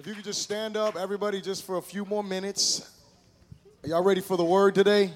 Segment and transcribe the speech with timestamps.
[0.00, 2.90] If you could just stand up, everybody, just for a few more minutes.
[3.84, 5.12] Are y'all ready for the word today?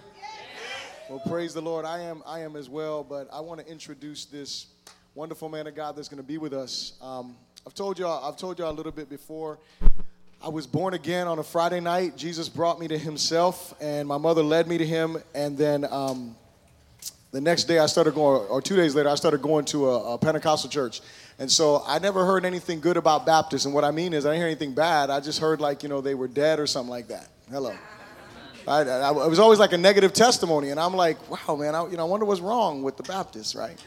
[1.08, 1.86] Well, praise the Lord.
[1.86, 2.22] I am.
[2.26, 3.02] I am as well.
[3.02, 4.66] But I want to introduce this
[5.14, 6.98] wonderful man of God that's going to be with us.
[7.00, 7.34] Um,
[7.66, 8.28] I've told y'all.
[8.28, 9.58] I've told y'all a little bit before.
[10.42, 12.18] I was born again on a Friday night.
[12.18, 15.16] Jesus brought me to Himself, and my mother led me to Him.
[15.34, 16.36] And then um,
[17.34, 20.14] the next day, I started going, or two days later, I started going to a,
[20.14, 21.00] a Pentecostal church.
[21.40, 23.64] And so I never heard anything good about Baptists.
[23.64, 25.10] And what I mean is, I didn't hear anything bad.
[25.10, 27.26] I just heard like, you know, they were dead or something like that.
[27.50, 27.74] Hello.
[28.68, 30.70] I, I, it was always like a negative testimony.
[30.70, 33.56] And I'm like, wow, man, I, you know, I wonder what's wrong with the Baptists,
[33.56, 33.84] right?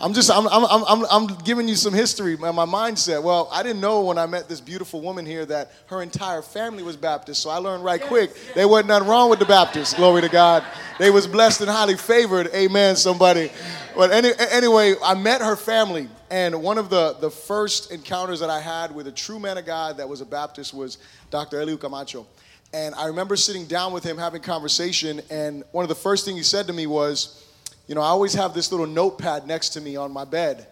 [0.00, 3.22] I'm just, I'm, I'm, I'm, I'm giving you some history, my, my mindset.
[3.22, 6.82] Well, I didn't know when I met this beautiful woman here that her entire family
[6.82, 9.94] was Baptist, so I learned right quick there wasn't nothing wrong with the Baptists.
[9.94, 10.64] Glory to God.
[10.98, 12.48] They was blessed and highly favored.
[12.54, 13.50] Amen, somebody.
[13.94, 18.50] But any, anyway, I met her family, and one of the, the first encounters that
[18.50, 20.98] I had with a true man of God that was a Baptist was
[21.30, 21.58] Dr.
[21.58, 22.26] Eliu Camacho.
[22.74, 26.38] And I remember sitting down with him having conversation, and one of the first things
[26.38, 27.41] he said to me was,
[27.86, 30.66] you know, I always have this little notepad next to me on my bed,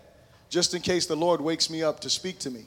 [0.48, 2.66] just in case the Lord wakes me up to speak to me.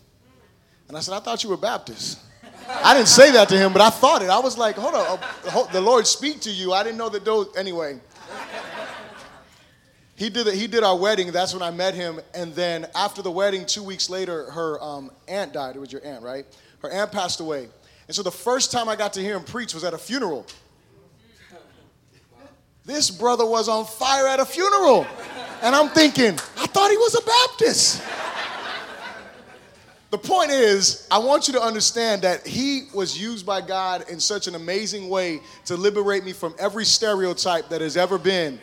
[0.87, 2.19] And I said, I thought you were Baptist.
[2.67, 4.29] I didn't say that to him, but I thought it.
[4.29, 5.19] I was like, hold on,
[5.71, 6.73] the Lord speak to you.
[6.73, 7.99] I didn't know that those, anyway.
[10.15, 11.31] He did, he did our wedding.
[11.31, 12.19] That's when I met him.
[12.33, 15.75] And then after the wedding, two weeks later, her um, aunt died.
[15.75, 16.45] It was your aunt, right?
[16.79, 17.67] Her aunt passed away.
[18.07, 20.45] And so the first time I got to hear him preach was at a funeral.
[22.85, 25.07] This brother was on fire at a funeral.
[25.61, 28.03] And I'm thinking, I thought he was a Baptist.
[30.11, 34.19] The point is, I want you to understand that he was used by God in
[34.19, 38.59] such an amazing way to liberate me from every stereotype that has ever been.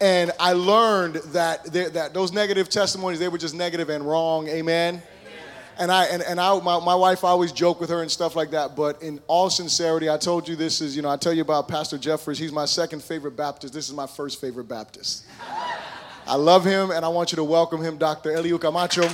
[0.00, 4.46] And I learned that, that those negative testimonies, they were just negative and wrong.
[4.48, 5.02] Amen
[5.78, 8.36] and I and, and I my, my wife I always joke with her and stuff
[8.36, 8.76] like that.
[8.76, 11.68] But in all sincerity, I told you this is you know I tell you about
[11.68, 12.38] Pastor Jeffers.
[12.38, 13.74] He's my second favorite Baptist.
[13.74, 15.24] This is my first favorite Baptist.
[16.26, 18.30] I love him, and I want you to welcome him, Dr.
[18.30, 19.02] Eliu Camacho.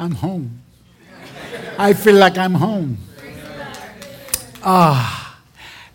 [0.00, 0.62] I'm home.
[1.78, 2.98] I feel like I'm home.
[4.62, 5.40] Ah,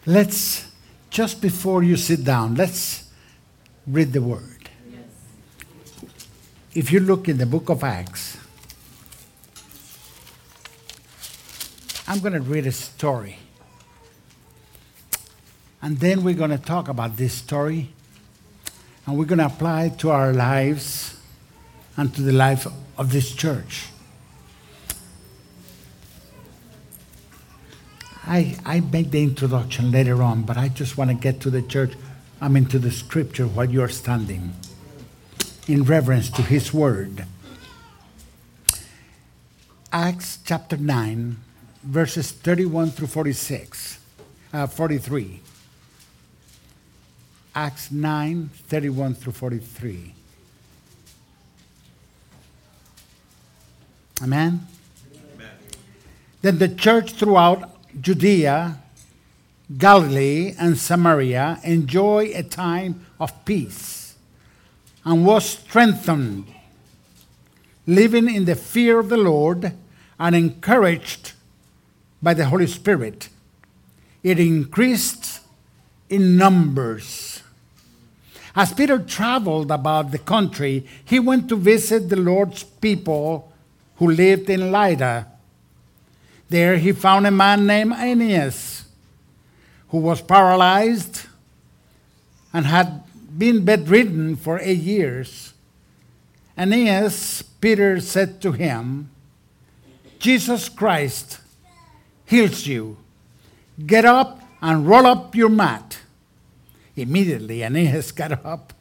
[0.06, 0.72] let's,
[1.10, 3.12] just before you sit down, let's
[3.86, 4.70] read the word.
[4.90, 5.02] Yes.
[6.74, 8.38] If you look in the book of Acts,
[12.08, 13.38] I'm going to read a story.
[15.82, 17.90] And then we're going to talk about this story.
[19.06, 21.18] And we're going to apply it to our lives
[21.98, 22.66] and to the life
[22.98, 23.88] of this church.
[28.26, 31.62] I, I make the introduction later on, but I just want to get to the
[31.62, 31.94] church,
[32.40, 34.54] I mean, to the scripture while you're standing
[35.68, 37.26] in reverence to his word.
[39.92, 41.38] Acts chapter 9,
[41.84, 44.00] verses 31 through 46,
[44.54, 45.42] uh, 43.
[47.56, 50.16] Acts 9, 31 through 43.
[54.24, 54.66] Amen?
[55.36, 55.48] Amen?
[56.42, 58.80] Then the church throughout Judea,
[59.78, 64.16] Galilee, and Samaria enjoy a time of peace
[65.06, 66.46] and was strengthened,
[67.86, 69.74] living in the fear of the Lord
[70.20, 71.34] and encouraged
[72.22, 73.30] by the Holy Spirit.
[74.24, 75.42] It increased
[76.10, 77.42] in numbers.
[78.56, 83.52] As Peter traveled about the country, he went to visit the Lord's people
[83.98, 85.28] who lived in Lydda
[86.54, 88.86] there he found a man named Aeneas
[89.90, 91.26] who was paralyzed
[92.54, 93.02] and had
[93.36, 95.56] been bedridden for eight years.
[96.56, 99.10] Aeneas, Peter said to him,
[100.20, 101.40] Jesus Christ
[102.24, 102.98] heals you.
[103.84, 105.98] Get up and roll up your mat.
[106.96, 108.74] Immediately, Aeneas got up.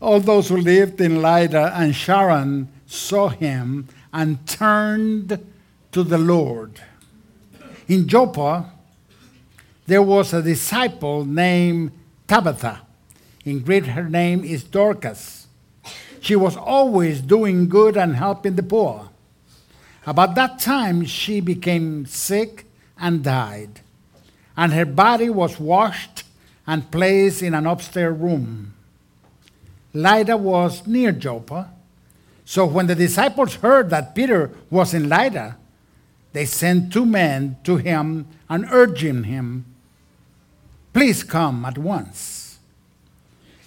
[0.00, 5.44] All those who lived in Lydda and Sharon saw him and turned
[5.94, 6.80] to the Lord.
[7.86, 8.72] In Joppa,
[9.86, 11.92] there was a disciple named
[12.26, 12.80] Tabitha.
[13.44, 15.46] In Greek, her name is Dorcas.
[16.20, 19.08] She was always doing good and helping the poor.
[20.04, 22.66] About that time, she became sick
[22.98, 23.80] and died,
[24.56, 26.24] and her body was washed
[26.66, 28.74] and placed in an upstairs room.
[29.92, 31.70] Lydda was near Joppa,
[32.44, 35.58] so when the disciples heard that Peter was in Lydda,
[36.34, 39.64] they sent two men to him and urging him,
[40.92, 42.58] Please come at once.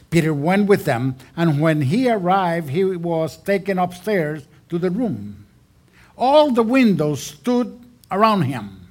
[0.09, 5.45] Peter went with them, and when he arrived, he was taken upstairs to the room.
[6.17, 7.79] All the windows stood
[8.11, 8.87] around him.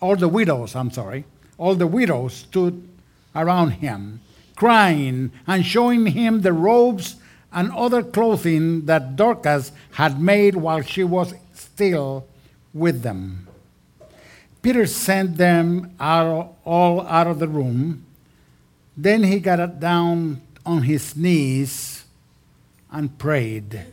[0.00, 1.24] All the widows, I'm sorry,
[1.56, 2.86] all the widows stood
[3.34, 4.20] around him,
[4.56, 7.16] crying and showing him the robes
[7.50, 12.26] and other clothing that Dorcas had made while she was still
[12.72, 13.46] with them.
[14.62, 18.04] Peter sent them out, all out of the room.
[18.96, 22.04] Then he got down on his knees
[22.90, 23.86] and prayed.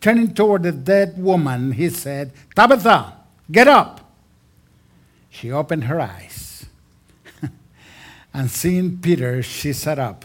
[0.00, 3.14] Turning toward the dead woman, he said, Tabitha,
[3.50, 4.12] get up.
[5.30, 6.66] She opened her eyes.
[8.34, 10.24] and seeing Peter, she sat up.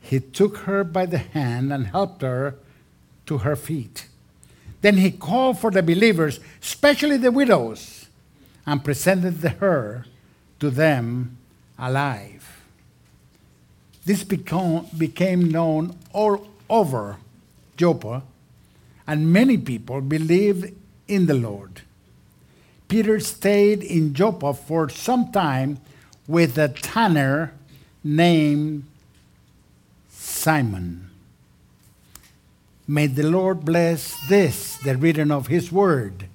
[0.00, 2.56] He took her by the hand and helped her
[3.26, 4.06] to her feet.
[4.82, 8.06] Then he called for the believers, especially the widows,
[8.66, 10.06] and presented her
[10.60, 11.38] to them
[11.78, 12.62] alive.
[14.04, 17.16] This became known all over
[17.76, 18.22] Joppa,
[19.06, 20.74] and many people believed
[21.06, 21.82] in the Lord.
[22.88, 25.78] Peter stayed in Joppa for some time
[26.26, 27.54] with a tanner
[28.02, 28.84] named
[30.10, 31.11] Simon.
[32.92, 36.26] May the Lord bless this, the reading of His Word.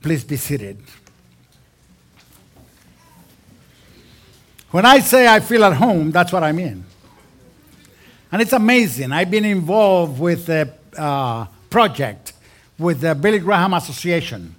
[0.00, 0.78] Please be seated.
[4.70, 6.86] When I say I feel at home, that's what I mean.
[8.32, 9.12] And it's amazing.
[9.12, 12.32] I've been involved with a uh, project
[12.78, 14.54] with the Billy Graham Association.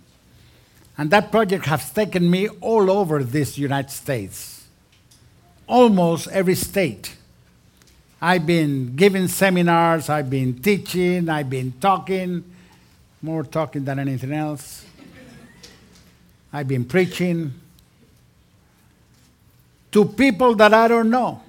[0.95, 4.67] And that project has taken me all over this United States,
[5.65, 7.15] almost every state.
[8.21, 12.43] I've been giving seminars, I've been teaching, I've been talking,
[13.21, 14.85] more talking than anything else.
[16.51, 17.53] I've been preaching
[19.91, 21.41] to people that I don't know.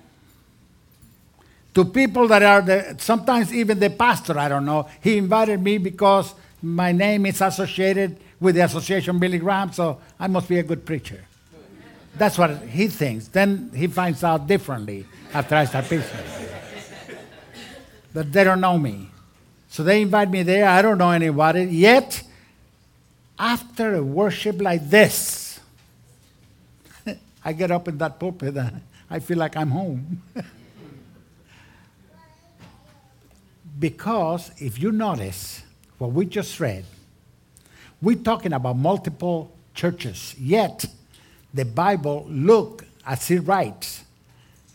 [1.75, 4.89] To people that are the, sometimes even the pastor I don't know.
[5.01, 10.27] He invited me because my name is associated with the association Billy Graham, so I
[10.29, 11.25] must be a good preacher.
[12.17, 13.29] That's what he thinks.
[13.29, 16.50] Then he finds out differently after I start preaching
[18.13, 19.09] but they don't know me.
[19.69, 20.69] So they invite me there.
[20.69, 21.65] I don't know anybody.
[21.65, 22.23] Yet,
[23.39, 25.61] after a worship like this,
[27.45, 30.23] I get up in that pulpit and I feel like I'm home.
[33.79, 35.63] because if you notice
[35.99, 36.85] what we just read,
[38.03, 40.85] we're talking about multiple churches, yet
[41.55, 44.05] the Bible, look as it writes,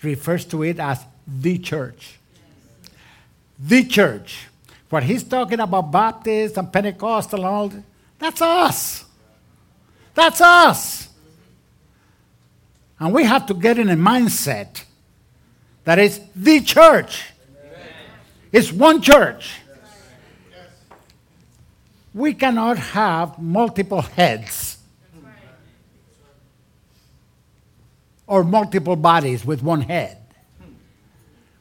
[0.02, 2.20] refers to it as the church
[3.60, 4.48] the church.
[4.90, 7.72] What he's talking about Baptist and Pentecostal and all,
[8.20, 9.06] that's us.
[10.14, 11.10] That's us.
[13.00, 14.84] And we have to get in a mindset
[15.84, 17.26] that is the church.
[17.60, 17.88] Amen.
[18.52, 19.60] It's one church.
[20.50, 20.70] Yes.
[22.14, 24.78] We cannot have multiple heads
[28.28, 30.18] or multiple bodies with one head.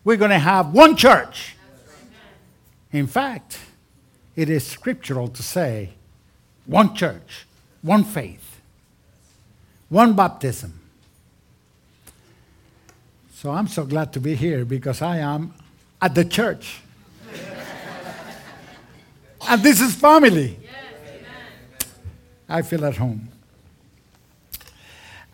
[0.05, 1.54] We're going to have one church.
[2.95, 3.59] In fact,
[4.37, 5.91] it is scriptural to say
[6.65, 7.45] one church,
[7.83, 8.61] one faith,
[9.89, 10.79] one baptism.
[13.35, 15.55] So I'm so glad to be here because I am
[16.01, 16.83] at the church.
[19.49, 20.57] and this is family.
[20.63, 21.89] Yes,
[22.49, 23.27] I feel at home.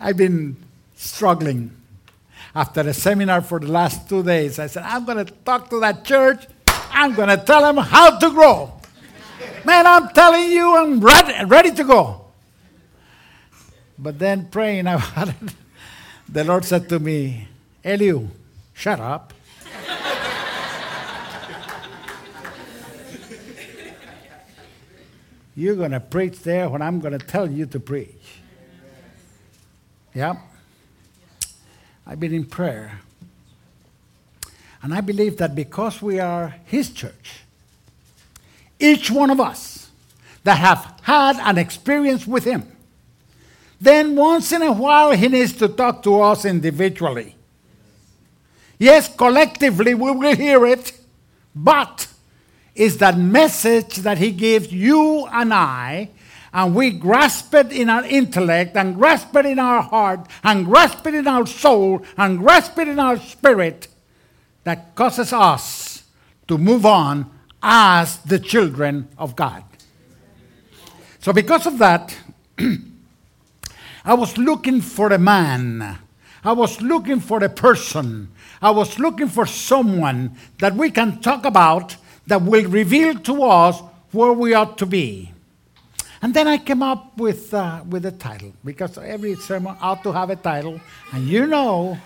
[0.00, 0.56] I've been
[0.96, 1.72] struggling.
[2.54, 5.78] After a seminar for the last two days, I said, I'm going to talk to
[5.80, 6.46] that church
[6.90, 8.72] I'm going to tell them how to grow.
[9.64, 12.24] Man, I'm telling you, I'm ready, ready to go.
[13.98, 15.54] But then praying about it,
[16.28, 17.48] the Lord said to me,
[17.84, 18.28] Eliu,
[18.72, 19.34] shut up.
[25.56, 28.40] You're going to preach there when I'm going to tell you to preach.
[30.14, 30.36] Yeah.
[32.06, 33.00] I've been in prayer.
[34.82, 37.40] And I believe that because we are His church,
[38.78, 39.90] each one of us
[40.44, 42.66] that have had an experience with Him,
[43.80, 47.34] then once in a while He needs to talk to us individually.
[48.78, 50.98] Yes, collectively we will hear it,
[51.54, 52.06] but
[52.74, 56.08] it's that message that He gives you and I
[56.52, 61.06] and we grasp it in our intellect and grasp it in our heart and grasp
[61.06, 63.86] it in our soul and grasp it in our spirit
[64.64, 66.04] that causes us
[66.48, 67.30] to move on
[67.62, 69.64] as the children of God.
[71.20, 72.16] So, because of that,
[74.04, 75.98] I was looking for a man.
[76.42, 78.30] I was looking for a person.
[78.62, 83.82] I was looking for someone that we can talk about that will reveal to us
[84.12, 85.32] where we ought to be.
[86.22, 90.12] And then I came up with, uh, with a title because every sermon ought to
[90.12, 90.80] have a title.
[91.12, 91.98] And you know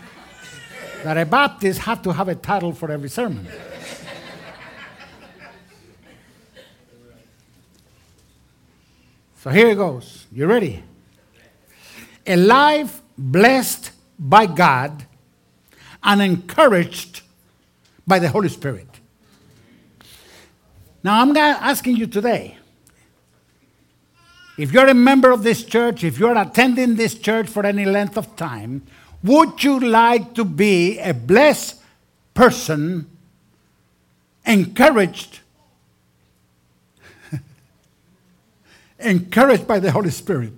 [1.04, 3.46] that a Baptist have to have a title for every sermon.
[9.36, 10.26] so here it goes.
[10.32, 10.82] You ready?
[12.26, 15.04] A life blessed by God
[16.02, 17.20] and encouraged
[18.06, 18.88] by the Holy Spirit.
[21.02, 22.56] Now, I'm asking you today
[24.56, 28.16] if you're a member of this church, if you're attending this church for any length
[28.16, 28.86] of time,
[29.24, 31.80] would you like to be a blessed
[32.34, 33.10] person,
[34.44, 35.40] encouraged,
[38.98, 40.52] encouraged by the Holy Spirit?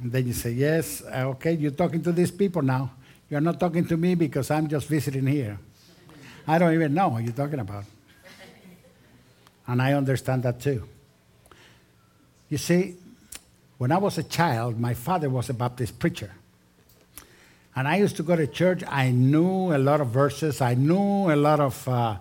[0.00, 2.92] And then you say, Yes, uh, okay, you're talking to these people now.
[3.28, 5.58] You're not talking to me because I'm just visiting here.
[6.46, 7.84] I don't even know what you're talking about.
[9.66, 10.84] And I understand that too.
[12.48, 12.94] You see,
[13.78, 16.32] when I was a child, my father was a Baptist preacher.
[17.74, 18.82] And I used to go to church.
[18.88, 22.16] I knew a lot of verses, I knew a lot of uh,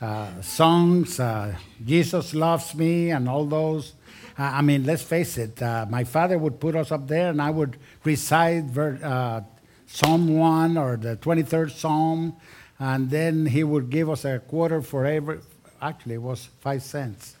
[0.00, 1.18] uh, songs.
[1.18, 3.94] Uh, Jesus loves me, and all those.
[4.38, 7.50] I mean, let's face it, uh, my father would put us up there, and I
[7.50, 9.42] would recite ver- uh,
[9.86, 12.34] Psalm 1 or the 23rd Psalm,
[12.78, 15.38] and then he would give us a quarter for every,
[15.82, 17.36] actually, it was five cents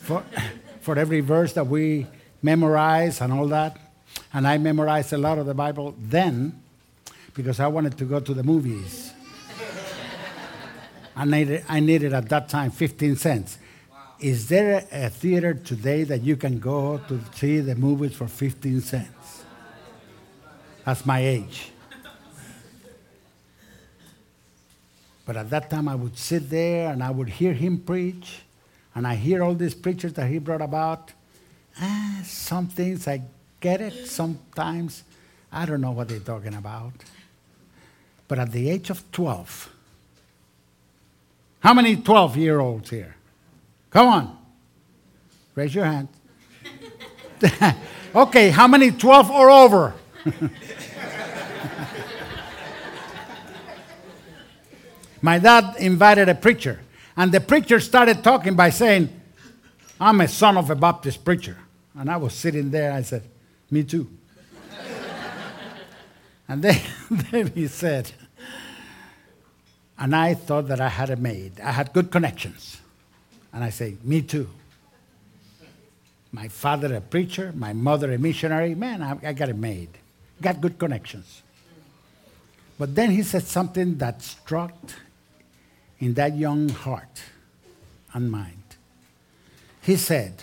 [0.00, 0.22] for,
[0.80, 2.06] for every verse that we
[2.46, 3.76] memorize and all that.
[4.32, 6.62] And I memorized a lot of the Bible then
[7.34, 9.12] because I wanted to go to the movies.
[11.16, 13.58] I, needed, I needed at that time 15 cents.
[13.90, 13.98] Wow.
[14.20, 18.28] Is there a, a theater today that you can go to see the movies for
[18.28, 19.44] 15 cents?
[20.84, 21.72] That's my age.
[25.26, 28.42] But at that time, I would sit there and I would hear him preach,
[28.94, 31.12] and I hear all these preachers that he brought about.
[31.80, 33.22] Ah, some things I
[33.60, 35.04] get it, sometimes
[35.52, 36.92] I don't know what they're talking about.
[38.28, 39.72] But at the age of 12,
[41.60, 43.16] how many 12 year olds here?
[43.90, 44.38] Come on,
[45.54, 46.08] raise your hand.
[48.14, 49.94] okay, how many 12 or over?
[55.22, 56.80] My dad invited a preacher,
[57.16, 59.08] and the preacher started talking by saying,
[60.00, 61.56] I'm a son of a Baptist preacher.
[61.98, 63.22] And I was sitting there, I said,
[63.70, 64.08] Me too.
[66.48, 68.12] and then, then he said,
[69.98, 71.58] and I thought that I had a maid.
[71.60, 72.80] I had good connections.
[73.52, 74.48] And I say, Me too.
[76.32, 78.74] My father, a preacher, my mother, a missionary.
[78.74, 79.88] Man, I, I got a maid.
[80.42, 81.42] Got good connections.
[82.78, 84.74] But then he said something that struck
[85.98, 87.22] in that young heart
[88.12, 88.62] and mind.
[89.80, 90.42] He said,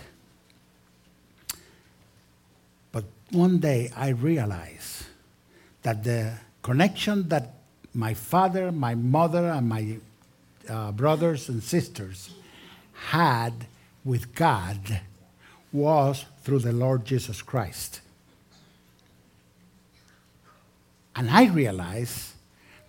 [2.91, 5.05] But one day I realized
[5.81, 7.53] that the connection that
[7.93, 9.97] my father, my mother, and my
[10.69, 12.31] uh, brothers and sisters
[13.09, 13.53] had
[14.05, 15.01] with God
[15.71, 18.01] was through the Lord Jesus Christ.
[21.15, 22.33] And I realized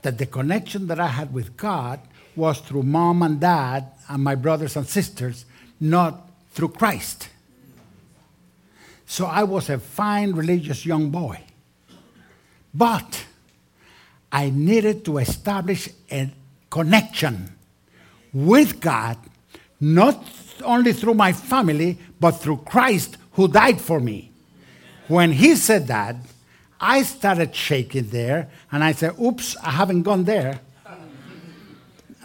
[0.03, 2.01] that the connection that I had with God
[2.37, 5.45] was through mom and dad and my brothers and sisters,
[5.81, 7.29] not through Christ.
[9.15, 11.39] So I was a fine religious young boy.
[12.75, 13.25] But
[14.33, 16.33] I needed to establish a
[16.69, 17.55] connection
[18.33, 19.17] with God,
[19.79, 20.19] not
[20.65, 24.33] only through my family, but through Christ who died for me.
[25.07, 26.17] When he said that,
[26.81, 30.59] I started shaking there and I said, Oops, I haven't gone there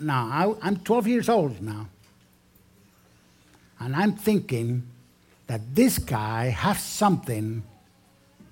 [0.02, 1.88] now, I, am 12 years old now.
[3.80, 4.88] And I'm thinking
[5.50, 7.64] that this guy has something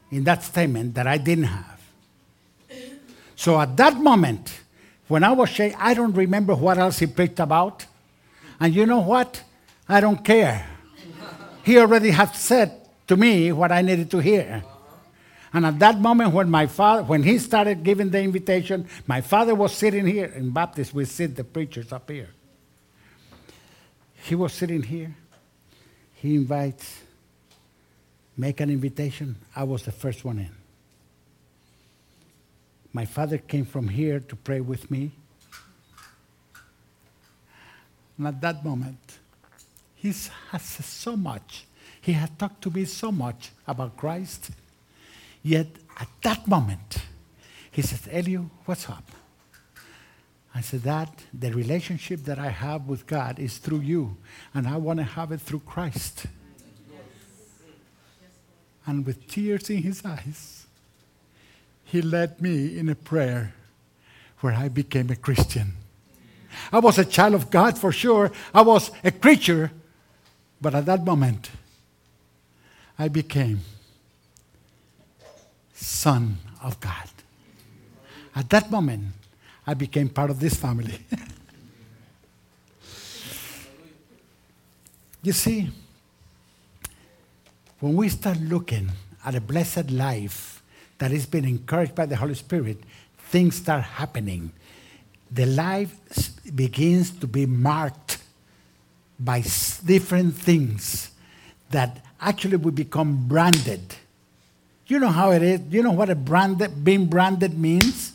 [0.09, 1.79] in that statement that I didn't have.
[3.35, 4.61] So at that moment,
[5.07, 7.85] when I was shaking, I don't remember what else he preached about.
[8.59, 9.43] And you know what?
[9.87, 10.65] I don't care.
[11.63, 12.71] He already had said
[13.05, 14.63] to me what I needed to hear.
[15.53, 19.53] And at that moment, when my father, when he started giving the invitation, my father
[19.53, 20.33] was sitting here.
[20.35, 22.29] In Baptist, we sit the preachers up here.
[24.15, 25.15] He was sitting here.
[26.21, 27.01] He invites,
[28.35, 29.35] make an invitation.
[29.55, 30.51] I was the first one in.
[32.93, 35.11] My father came from here to pray with me.
[38.17, 39.19] And at that moment,
[39.95, 40.09] he
[40.51, 41.65] has so much
[42.07, 44.51] He had talked to me so much about Christ.
[45.43, 45.67] Yet
[45.99, 46.99] at that moment,
[47.69, 49.03] he said, Elio, what's up?
[50.57, 54.17] I said, That the relationship that I have with God is through you,
[54.55, 56.25] and I want to have it through Christ.
[58.87, 60.65] And with tears in his eyes,
[61.83, 63.53] he led me in a prayer
[64.39, 65.73] where I became a Christian.
[66.71, 68.31] I was a child of God for sure.
[68.51, 69.69] I was a creature.
[70.59, 71.51] But at that moment,
[72.97, 73.59] I became
[75.73, 77.09] son of God.
[78.35, 79.13] At that moment,
[79.67, 80.97] I became part of this family.
[85.21, 85.69] you see,
[87.81, 88.89] when we start looking
[89.25, 90.63] at a blessed life
[90.99, 92.77] that is being encouraged by the Holy Spirit,
[93.17, 94.53] things start happening.
[95.29, 95.93] The life
[96.55, 98.19] begins to be marked
[99.19, 99.41] by
[99.85, 101.11] different things
[101.71, 103.95] that actually will become branded.
[104.87, 105.59] You know how it is?
[105.69, 108.13] You know what a branded, being branded means?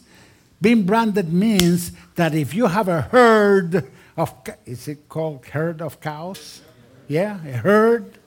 [0.63, 4.33] Being branded means that if you have a herd of,
[4.65, 6.63] is it called herd of cows?
[7.09, 8.19] Yeah, a herd.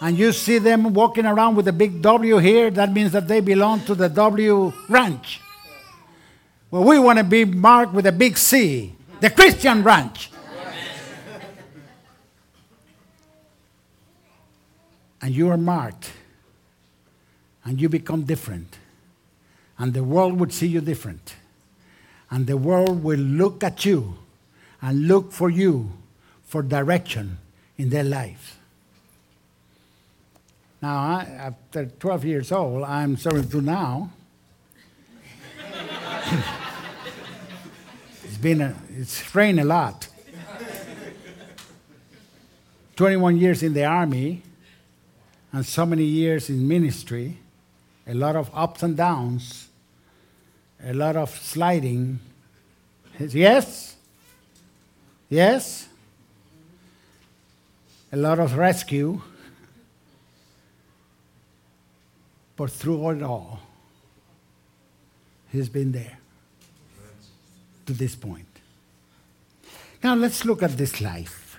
[0.00, 3.40] And you see them walking around with a big W here, that means that they
[3.40, 5.40] belong to the W ranch.
[6.72, 10.32] Well, we want to be marked with a big C, the Christian ranch.
[15.22, 16.10] and you are marked,
[17.64, 18.78] and you become different,
[19.78, 21.34] and the world would see you different,
[22.30, 24.14] and the world will look at you
[24.80, 25.92] and look for you
[26.46, 27.38] for direction
[27.76, 28.58] in their life.
[30.82, 34.10] Now, I, after 12 years old, I'm serving to now.
[38.24, 40.08] It's been a, it's rained a lot.
[42.96, 44.42] 21 years in the army
[45.52, 47.38] and so many years in ministry,
[48.06, 49.68] a lot of ups and downs,
[50.84, 52.18] a lot of sliding.
[53.18, 53.96] Yes?
[55.28, 55.88] Yes?
[58.12, 59.20] A lot of rescue.
[62.56, 63.60] But through it all,
[65.50, 66.18] he's been there
[67.86, 68.46] to this point.
[70.02, 71.58] Now let's look at this life.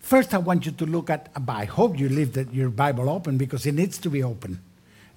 [0.00, 3.66] First, I want you to look at, I hope you leave your Bible open because
[3.66, 4.62] it needs to be open.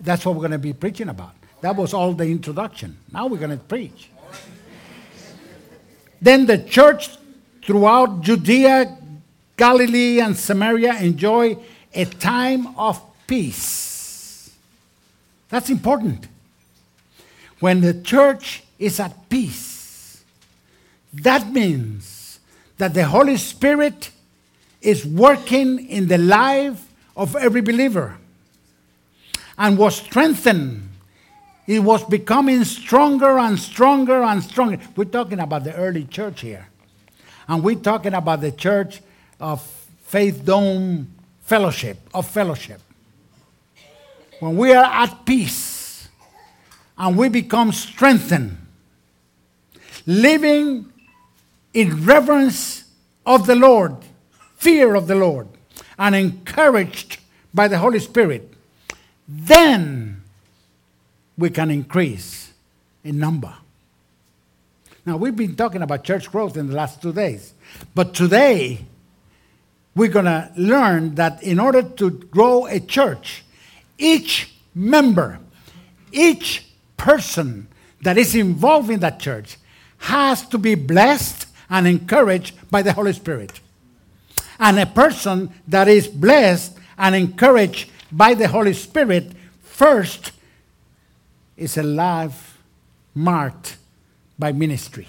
[0.02, 1.36] That's what we're going to be preaching about.
[1.62, 2.98] That was all the introduction.
[3.14, 4.10] Now we're going to preach.
[6.22, 7.10] then the church
[7.64, 8.98] throughout Judea,
[9.56, 11.58] Galilee, and Samaria enjoy
[11.94, 14.52] a time of peace.
[15.50, 16.28] That's important.
[17.60, 20.24] When the church is at peace.
[21.14, 22.40] That means
[22.78, 24.10] that the Holy Spirit
[24.82, 28.18] is working in the life of every believer
[29.62, 30.90] and was strengthened.
[31.68, 34.80] It was becoming stronger and stronger and stronger.
[34.96, 36.68] We're talking about the early church here.
[37.48, 39.02] And we're talking about the church
[39.40, 39.62] of
[40.06, 42.82] Faith Dome Fellowship, of fellowship.
[44.40, 46.10] When we are at peace
[46.98, 48.58] and we become strengthened
[50.08, 50.92] living
[51.76, 52.86] in reverence
[53.28, 53.96] of the Lord,
[54.58, 55.48] fear of the Lord,
[56.00, 57.20] and encouraged
[57.54, 58.51] by the Holy Spirit,
[59.32, 60.24] then
[61.38, 62.52] we can increase
[63.04, 63.54] in number.
[65.06, 67.54] Now, we've been talking about church growth in the last two days,
[67.96, 68.86] but today
[69.96, 73.44] we're going to learn that in order to grow a church,
[73.98, 75.40] each member,
[76.12, 76.66] each
[76.98, 77.68] person
[78.02, 79.58] that is involved in that church
[79.98, 83.60] has to be blessed and encouraged by the Holy Spirit.
[84.60, 89.32] And a person that is blessed and encouraged by the Holy Spirit
[89.64, 90.32] first
[91.58, 92.58] is a life
[93.14, 93.78] marked
[94.38, 95.08] by ministry.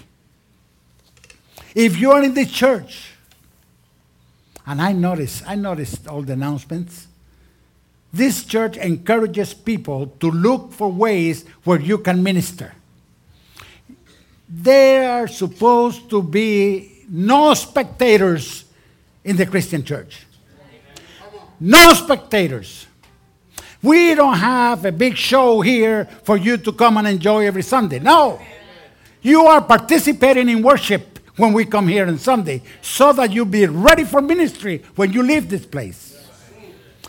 [1.75, 3.13] If you are in the church,
[4.65, 7.07] and I noticed, I noticed all the announcements.
[8.13, 12.73] This church encourages people to look for ways where you can minister
[14.53, 18.65] there are supposed to be no spectators
[19.23, 20.25] in the Christian church.
[21.59, 22.85] No spectators.
[23.83, 27.99] We don't have a big show here for you to come and enjoy every Sunday.
[27.99, 28.39] No.
[29.21, 33.65] You are participating in worship when we come here on Sunday so that you be
[33.65, 36.17] ready for ministry when you leave this place.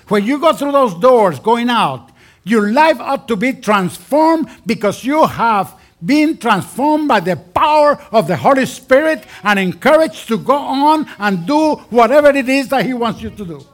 [0.08, 2.10] When you go through those doors going out,
[2.42, 8.26] your life ought to be transformed because you have been transformed by the power of
[8.26, 12.92] the Holy Spirit and encouraged to go on and do whatever it is that He
[12.92, 13.66] wants you to do.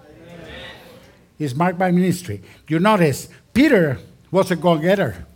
[1.41, 2.43] Is marked by ministry.
[2.69, 3.99] You notice Peter
[4.31, 5.27] was a go getter.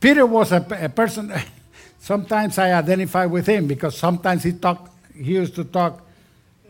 [0.00, 1.32] Peter was a, a person,
[2.00, 6.04] sometimes I identify with him because sometimes he, talked, he used to talk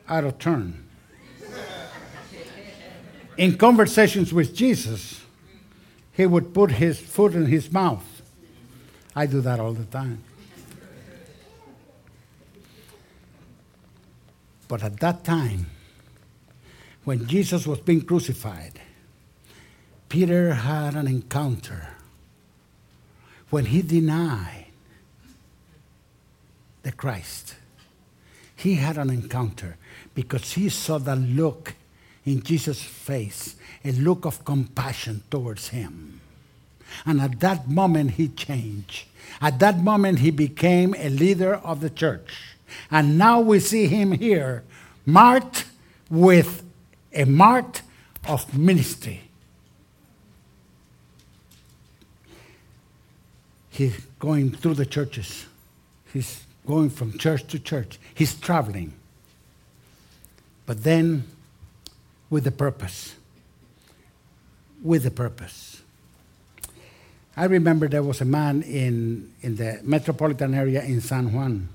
[0.06, 0.84] out of turn.
[3.38, 5.22] In conversations with Jesus,
[6.12, 8.04] he would put his foot in his mouth.
[9.16, 10.22] I do that all the time.
[14.68, 15.66] But at that time,
[17.04, 18.80] when Jesus was being crucified,
[20.08, 21.88] Peter had an encounter
[23.50, 24.66] when he denied
[26.82, 27.54] the Christ.
[28.56, 29.76] He had an encounter
[30.14, 31.74] because he saw the look
[32.24, 36.20] in Jesus' face, a look of compassion towards him.
[37.06, 39.06] And at that moment, he changed.
[39.40, 42.56] At that moment, he became a leader of the church.
[42.90, 44.64] And now we see him here,
[45.06, 45.64] marked
[46.10, 46.62] with
[47.12, 47.80] a mark
[48.26, 49.22] of ministry.
[53.70, 55.46] He's going through the churches.
[56.12, 57.98] He's going from church to church.
[58.14, 58.92] He's traveling.
[60.66, 61.24] But then,
[62.28, 63.16] with a purpose.
[64.82, 65.82] With a purpose.
[67.36, 71.68] I remember there was a man in, in the metropolitan area in San Juan,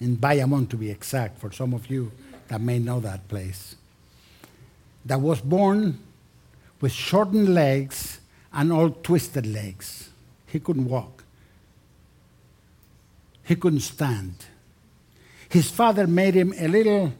[0.00, 2.12] in Bayamon to be exact, for some of you
[2.48, 3.76] that may know that place,
[5.04, 5.98] that was born
[6.80, 8.20] with shortened legs
[8.52, 10.10] and all twisted legs.
[10.46, 11.24] He couldn't walk,
[13.44, 14.34] he couldn't stand.
[15.48, 17.12] His father made him a little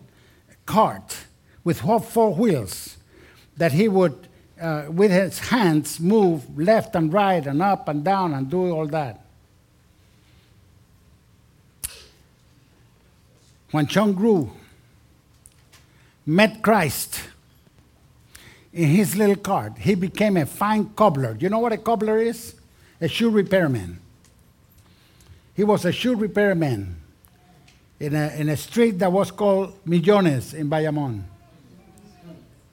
[0.64, 1.26] cart
[1.64, 2.96] with four wheels
[3.58, 4.28] that he would
[4.60, 8.86] uh, with his hands move left and right and up and down and do all
[8.86, 9.20] that.
[13.72, 14.52] When John grew,
[16.24, 17.20] met Christ
[18.72, 21.36] in his little cart, he became a fine cobbler.
[21.38, 22.54] You know what a cobbler is?
[23.00, 23.98] A shoe repairman.
[25.54, 26.96] He was a shoe repairman
[28.00, 31.22] in a, in a street that was called Millones in Bayamon.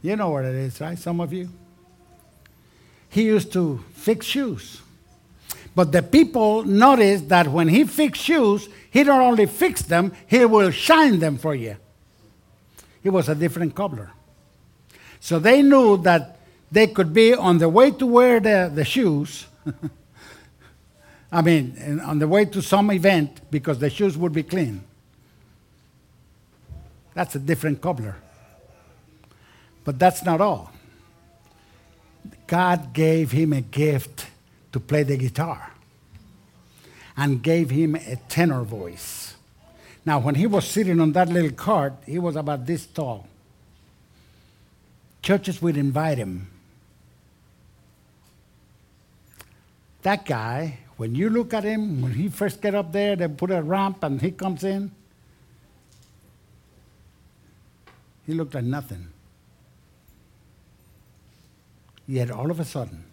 [0.02, 0.98] You know what it is, right?
[0.98, 1.50] Some of you?
[3.10, 4.82] he used to fix shoes.
[5.76, 10.46] But the people noticed that when he fixed shoes, he not only fixed them, he
[10.46, 11.78] will shine them for you.
[13.02, 14.12] He was a different cobbler.
[15.20, 16.40] So they knew that
[16.72, 19.48] they could be on the way to wear the, the shoes.
[21.32, 24.84] I mean, on the way to some event because the shoes would be clean.
[27.14, 28.16] That's a different cobbler.
[29.84, 30.72] But that's not all.
[32.48, 34.28] God gave him a gift
[34.72, 35.72] to play the guitar
[37.16, 39.36] and gave him a tenor voice.
[40.06, 43.28] Now, when he was sitting on that little cart, he was about this tall.
[45.22, 46.48] Churches would invite him.
[50.02, 53.52] That guy, when you look at him, when he first get up there, they put
[53.52, 54.92] a ramp and he comes in.
[58.26, 59.08] He looked like nothing.
[62.08, 63.04] Yet all of a sudden,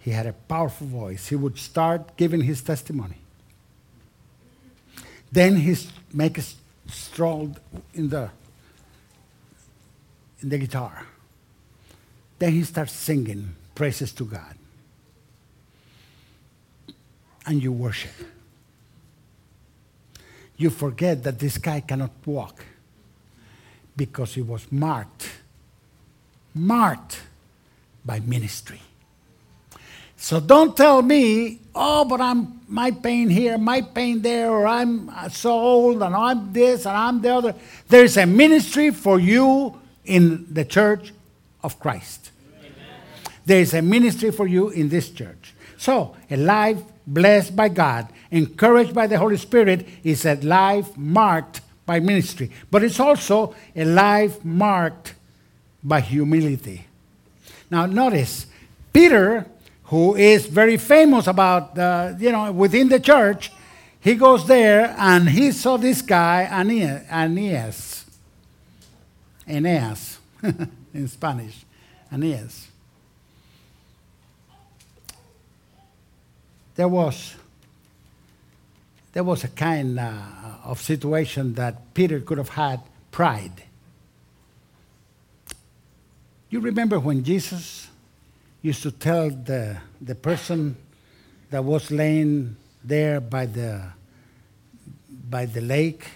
[0.00, 1.28] he had a powerful voice.
[1.28, 3.16] He would start giving his testimony.
[5.32, 5.76] Then he
[6.12, 6.42] make a
[6.88, 7.56] stroll
[7.94, 8.30] in the
[10.48, 11.06] the guitar.
[12.38, 14.54] Then he starts singing praises to God.
[17.46, 18.12] And you worship.
[20.56, 22.64] You forget that this guy cannot walk
[23.96, 25.30] because he was marked.
[26.54, 27.20] Marked
[28.04, 28.80] by ministry.
[30.16, 35.10] So don't tell me, oh, but I'm my pain here, my pain there, or I'm
[35.10, 37.54] uh, so old and I'm this and I'm the other.
[37.88, 41.12] There's a ministry for you in the church
[41.62, 42.30] of Christ.
[42.58, 42.72] Amen.
[43.44, 45.54] There is a ministry for you in this church.
[45.76, 51.60] So, a life blessed by God, encouraged by the Holy Spirit, is a life marked
[51.86, 52.50] by ministry.
[52.70, 55.14] But it's also a life marked
[55.82, 56.86] by humility.
[57.70, 58.46] Now, notice,
[58.92, 59.46] Peter,
[59.84, 63.52] who is very famous about, the, you know, within the church,
[64.00, 67.93] he goes there and he saw this guy, Aeneas.
[69.46, 70.18] Aeneas,
[70.94, 71.64] in Spanish.
[72.12, 72.68] Aeneas.
[76.74, 77.34] There was,
[79.12, 80.12] there was a kind uh,
[80.64, 82.80] of situation that Peter could have had
[83.10, 83.62] pride.
[86.50, 87.88] You remember when Jesus
[88.62, 90.76] used to tell the, the person
[91.50, 93.82] that was laying there by the,
[95.28, 96.06] by the lake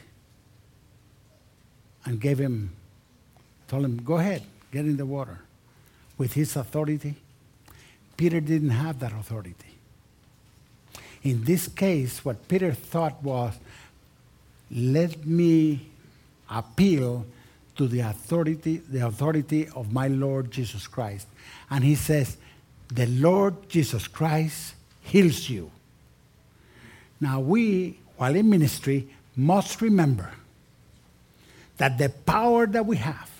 [2.04, 2.72] and gave him,
[3.68, 5.38] told him, go ahead, get in the water
[6.16, 7.14] with his authority.
[8.16, 9.54] Peter didn't have that authority.
[11.22, 13.54] In this case, what Peter thought was,
[14.70, 15.86] let me
[16.50, 17.24] appeal
[17.76, 21.28] to the authority, the authority of my Lord Jesus Christ.
[21.70, 22.36] And he says,
[22.88, 25.70] the Lord Jesus Christ heals you.
[27.20, 30.32] Now we, while in ministry, must remember
[31.76, 33.30] that the power that we have,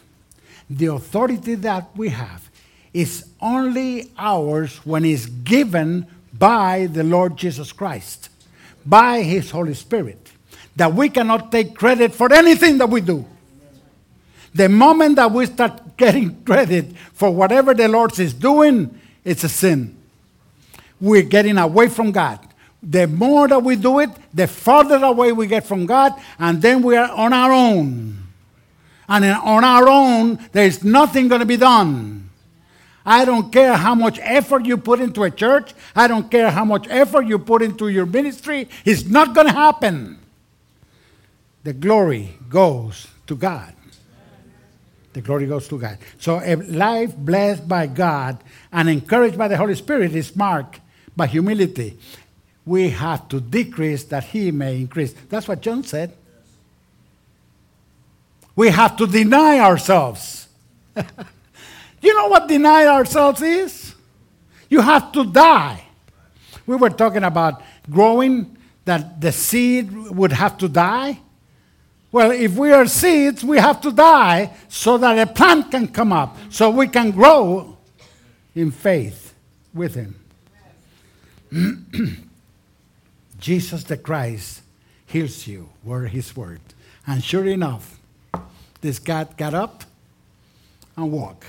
[0.70, 2.48] the authority that we have,
[2.92, 8.28] is only ours when it's given by the Lord Jesus Christ,
[8.85, 10.33] by His Holy Spirit.
[10.76, 13.26] That we cannot take credit for anything that we do.
[14.54, 19.48] The moment that we start getting credit for whatever the Lord is doing, it's a
[19.48, 19.96] sin.
[21.00, 22.40] We're getting away from God.
[22.83, 26.83] The more that we do it, the farther away we get from God, and then
[26.83, 28.28] we are on our own.
[29.09, 32.29] And on our own, there is nothing going to be done.
[33.07, 35.73] I don't care how much effort you put into a church.
[35.97, 38.68] I don't care how much effort you put into your ministry.
[38.85, 40.18] It's not going to happen.
[41.64, 43.75] The glory goes to God.
[45.14, 45.97] The glory goes to God.
[46.18, 48.38] So a life blessed by God
[48.71, 50.81] and encouraged by the Holy Spirit is marked
[51.16, 51.99] by humility.
[52.66, 55.14] We have to decrease that He may increase.
[55.31, 56.12] That's what John said.
[58.59, 60.49] We have to deny ourselves.
[62.03, 63.94] you know what deny ourselves is?
[64.68, 65.85] You have to die.
[66.66, 71.21] We were talking about growing, that the seed would have to die.
[72.11, 76.12] Well, if we are seeds, we have to die so that a plant can come
[76.12, 77.79] up, so we can grow
[78.57, 79.35] in faith
[79.73, 80.16] with Him.
[83.38, 84.62] Jesus the Christ
[85.07, 86.61] heals you, were His word.
[87.07, 87.97] And sure enough,
[88.81, 89.85] this guy got up
[90.97, 91.47] and walked.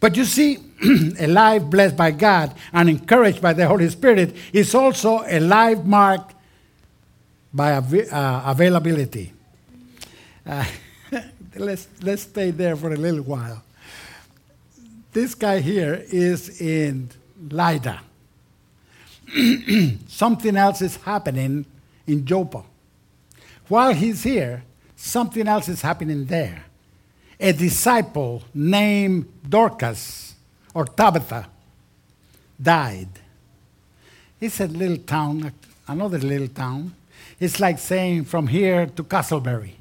[0.00, 0.58] But you see,
[1.18, 5.82] a life blessed by God and encouraged by the Holy Spirit is also a life
[5.84, 6.34] marked
[7.52, 9.32] by av- uh, availability.
[10.46, 10.64] Uh,
[11.56, 13.62] let's, let's stay there for a little while.
[15.12, 17.08] This guy here is in
[17.48, 18.00] Lydda.
[20.08, 21.64] something else is happening
[22.06, 22.62] in Joppa.
[23.68, 24.64] While he's here,
[25.04, 26.64] something else is happening there.
[27.38, 30.34] A disciple named Dorcas
[30.72, 31.46] or Tabitha
[32.60, 33.08] died.
[34.40, 35.52] It's a little town,
[35.86, 36.94] another little town.
[37.38, 39.72] It's like saying from here to Casselberry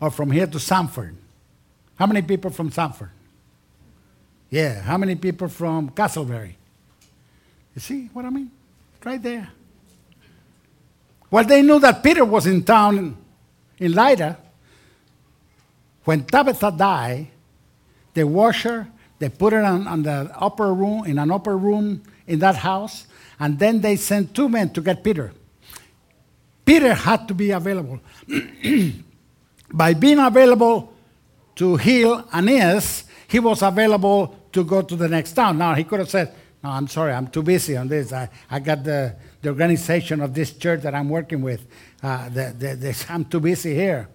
[0.00, 1.16] or from here to Sanford.
[1.96, 3.10] How many people from Sanford?
[4.50, 6.54] Yeah, how many people from Casselberry?
[7.74, 8.50] You see what I mean?
[9.04, 9.48] Right there.
[11.28, 13.16] Well, they knew that Peter was in town
[13.78, 14.38] in Lydda.
[16.04, 17.28] When Tabitha died,
[18.14, 22.02] they washed her, they put her on, on the upper room, in an upper room
[22.26, 23.06] in that house,
[23.38, 25.32] and then they sent two men to get Peter.
[26.64, 28.00] Peter had to be available.
[29.72, 30.92] By being available
[31.56, 35.58] to heal Aeneas, he was available to go to the next town.
[35.58, 38.12] Now, he could have said, No, I'm sorry, I'm too busy on this.
[38.12, 41.66] I, I got the, the organization of this church that I'm working with.
[42.02, 44.08] Uh, the, the, I'm too busy here.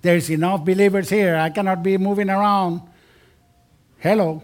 [0.00, 1.36] There's enough believers here.
[1.36, 2.82] I cannot be moving around.
[3.98, 4.42] Hello.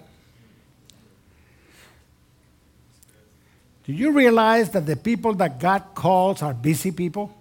[3.84, 7.34] Do you realize that the people that God calls are busy people?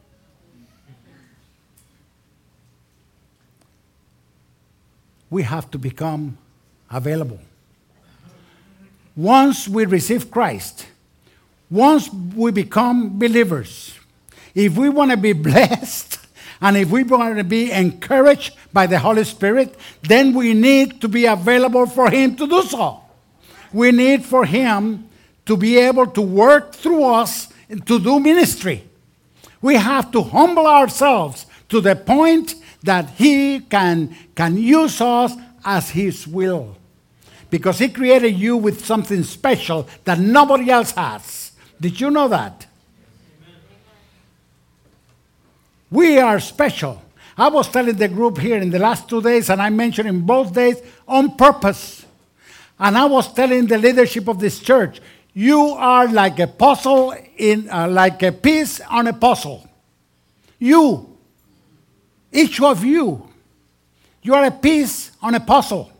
[5.30, 6.38] We have to become
[6.89, 7.39] available.
[9.17, 10.86] Once we receive Christ,
[11.71, 13.97] once we become believers,
[14.53, 16.19] if we want to be blessed
[16.62, 21.08] and if we want to be encouraged by the Holy Spirit, then we need to
[21.08, 23.01] be available for Him to do so.
[23.73, 25.10] We need for Him
[25.47, 28.84] to be able to work through us to do ministry.
[29.62, 32.53] We have to humble ourselves to the point
[32.84, 35.34] that He can, can use us
[35.65, 36.76] as His will.
[37.49, 41.51] Because He created you with something special that nobody else has.
[41.79, 42.65] Did you know that?
[45.89, 47.01] We are special.
[47.38, 50.21] I was telling the group here in the last two days, and I mentioned in
[50.21, 52.05] both days on purpose.
[52.79, 54.99] And I was telling the leadership of this church,
[55.33, 59.67] you are like a puzzle in uh, like a piece on a puzzle.
[60.60, 61.17] You,
[62.31, 63.27] each of you,
[64.23, 65.91] you are a piece on a puzzle.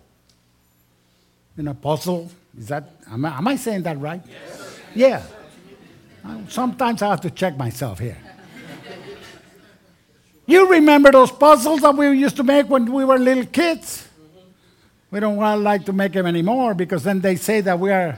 [1.58, 4.22] In a puzzle, is that am I, am I saying that right?
[4.28, 4.80] Yes.
[4.96, 5.24] Yeah.
[6.50, 8.18] Sometimes I have to check myself here.
[10.46, 14.08] You remember those puzzles that we used to make when we were little kids?
[14.08, 14.48] Mm-hmm.
[15.12, 18.18] We don't want, like to make them anymore because then they say that we are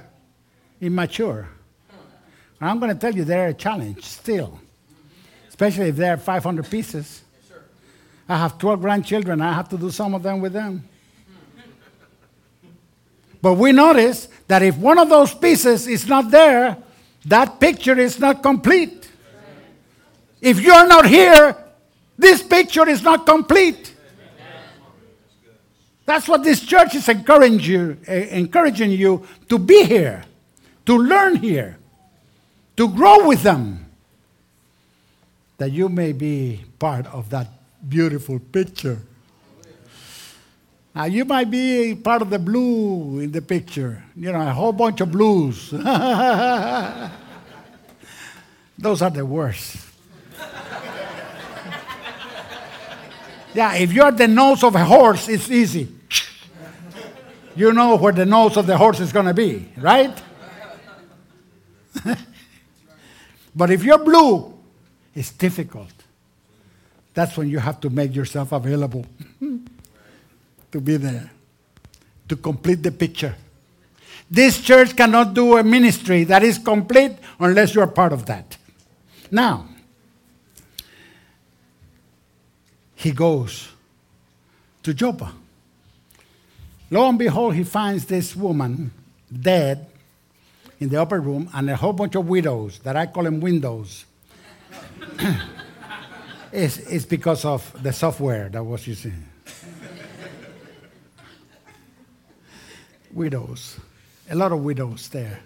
[0.80, 1.50] immature.
[2.60, 4.60] And I'm going to tell you, they're a challenge still,
[5.48, 7.24] especially if they're 500 pieces.
[8.28, 9.42] I have 12 grandchildren.
[9.42, 10.88] I have to do some of them with them.
[13.42, 16.78] But we notice that if one of those pieces is not there,
[17.26, 19.10] that picture is not complete.
[20.42, 21.56] If you're not here,
[22.18, 23.96] this picture is not complete.
[26.06, 30.24] That's what this church is encouraging you, uh, encouraging you to be here,
[30.86, 31.78] to learn here,
[32.78, 33.86] to grow with them,
[35.58, 37.48] that you may be part of that
[37.88, 39.00] beautiful picture.
[41.08, 45.00] You might be part of the blue in the picture, you know, a whole bunch
[45.00, 45.70] of blues.
[48.78, 49.78] Those are the worst.
[53.54, 55.88] yeah, if you're the nose of a horse, it's easy.
[57.56, 60.18] You know where the nose of the horse is going to be, right?
[63.54, 64.58] but if you're blue,
[65.14, 65.92] it's difficult.
[67.14, 69.06] That's when you have to make yourself available
[70.72, 71.32] to be there,
[72.28, 73.36] to complete the picture.
[74.30, 78.58] This church cannot do a ministry that is complete unless you are part of that.
[79.32, 79.68] Now,
[82.96, 83.70] he goes
[84.84, 85.34] to Joppa.
[86.92, 88.92] Lo and behold, he finds this woman
[89.32, 89.88] dead
[90.80, 94.06] in the upper room and a whole bunch of widows that I call them windows.
[96.52, 99.29] it's, it's because of the software that was using.
[103.14, 103.80] Widows,
[104.30, 105.40] a lot of widows there.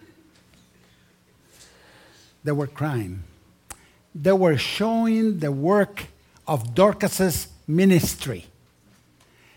[2.43, 3.23] They were crying.
[4.13, 6.05] They were showing the work
[6.47, 8.45] of Dorcas's ministry.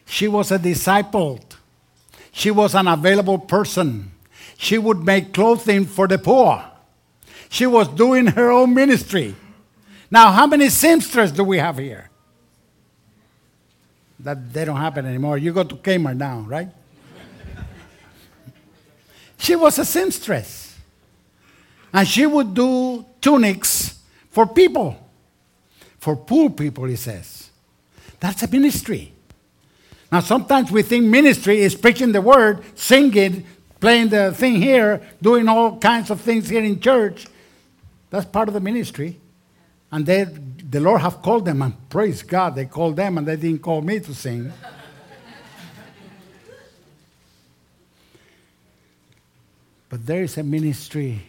[0.07, 1.41] She was a disciple.
[2.31, 4.13] She was an available person.
[4.57, 6.65] She would make clothing for the poor.
[7.49, 9.35] She was doing her own ministry.
[10.11, 12.09] Now, how many seamstresses do we have here?
[14.21, 15.37] That they don't happen anymore.
[15.39, 16.69] You go to Kmart now, right?
[19.39, 20.77] She was a seamstress.
[21.93, 23.99] And she would do tunics
[24.31, 24.97] for people,
[25.99, 27.51] for poor people, he says.
[28.21, 29.13] That's a ministry.
[30.11, 33.47] Now, sometimes we think ministry is preaching the word, singing,
[33.81, 37.27] playing the thing here, doing all kinds of things here in church.
[38.11, 39.19] That's part of the ministry.
[39.91, 43.37] And they, the Lord have called them, and praise God, they called them, and they
[43.37, 44.53] didn't call me to sing.
[49.89, 51.23] But there is a ministry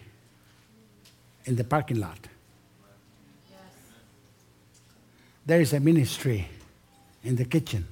[1.46, 2.20] in the parking lot.
[5.46, 6.48] There is a ministry
[7.24, 7.88] in the kitchen.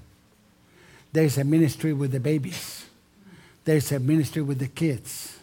[1.13, 2.85] There is a ministry with the babies.
[3.63, 5.39] There is a ministry with the kids.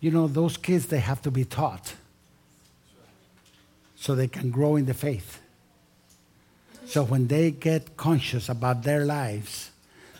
[0.00, 1.94] You know, those kids, they have to be taught
[3.94, 5.40] so they can grow in the faith.
[6.86, 9.70] So when they get conscious about their lives,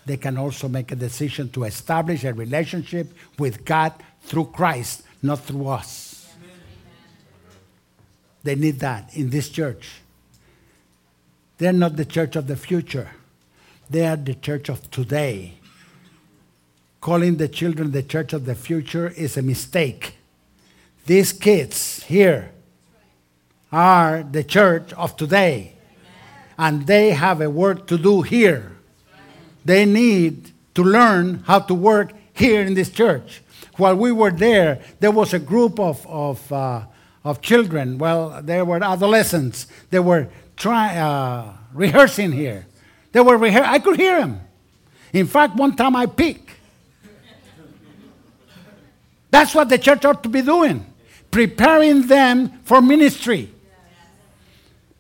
[0.06, 5.40] they can also make a decision to establish a relationship with God through Christ, not
[5.40, 6.26] through us.
[8.42, 10.02] They need that in this church.
[11.56, 13.10] They're not the church of the future,
[13.88, 15.54] they are the church of today.
[17.00, 20.16] Calling the children the church of the future is a mistake.
[21.04, 22.50] These kids here
[23.70, 25.74] are the church of today,
[26.56, 28.73] and they have a work to do here.
[29.64, 33.42] They need to learn how to work here in this church.
[33.77, 36.83] While we were there, there was a group of, of, uh,
[37.24, 37.98] of children.
[37.98, 39.66] Well, they were adolescents.
[39.90, 42.66] They were try, uh, rehearsing here.
[43.12, 44.40] They were rehe- I could hear them.
[45.12, 46.50] In fact, one time I peeked.
[49.31, 50.87] That's what the church ought to be doing,
[51.31, 53.53] preparing them for ministry.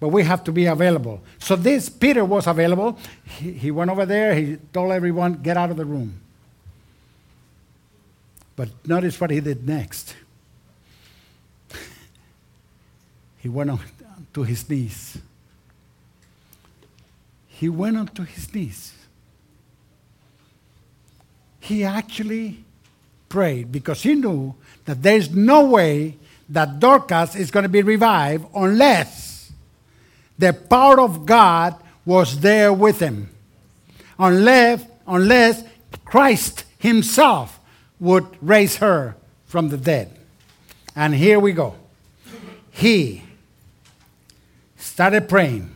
[0.04, 1.22] But we have to be available.
[1.38, 2.98] So this Peter was available.
[3.24, 4.34] He, he went over there.
[4.34, 6.20] He told everyone, "Get out of the room."
[8.54, 10.14] But notice what he did next.
[13.38, 13.80] he went on
[14.34, 15.16] to his knees.
[17.48, 18.92] He went on to his knees.
[21.60, 22.62] He actually
[23.30, 26.18] prayed because he knew that there's no way
[26.50, 29.33] that Dorcas is going to be revived unless
[30.38, 33.30] the power of God was there with him.
[34.18, 35.64] Unless, unless
[36.04, 37.58] Christ himself
[37.98, 39.16] would raise her
[39.46, 40.16] from the dead.
[40.94, 41.74] And here we go.
[42.70, 43.22] He
[44.76, 45.74] started praying.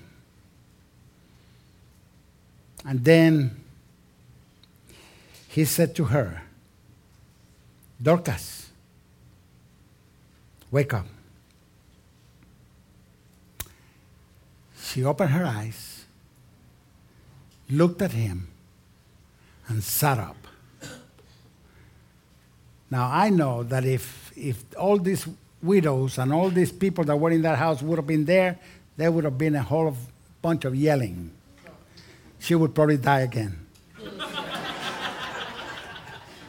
[2.84, 3.56] And then
[5.48, 6.42] he said to her,
[8.00, 8.70] Dorcas,
[10.70, 11.06] wake up.
[14.92, 16.06] She opened her eyes,
[17.68, 18.48] looked at him,
[19.68, 20.36] and sat up.
[22.90, 25.28] Now I know that if, if all these
[25.62, 28.58] widows and all these people that were in that house would have been there,
[28.96, 29.94] there would have been a whole
[30.40, 31.32] bunch of yelling.
[32.38, 33.66] She would probably die again.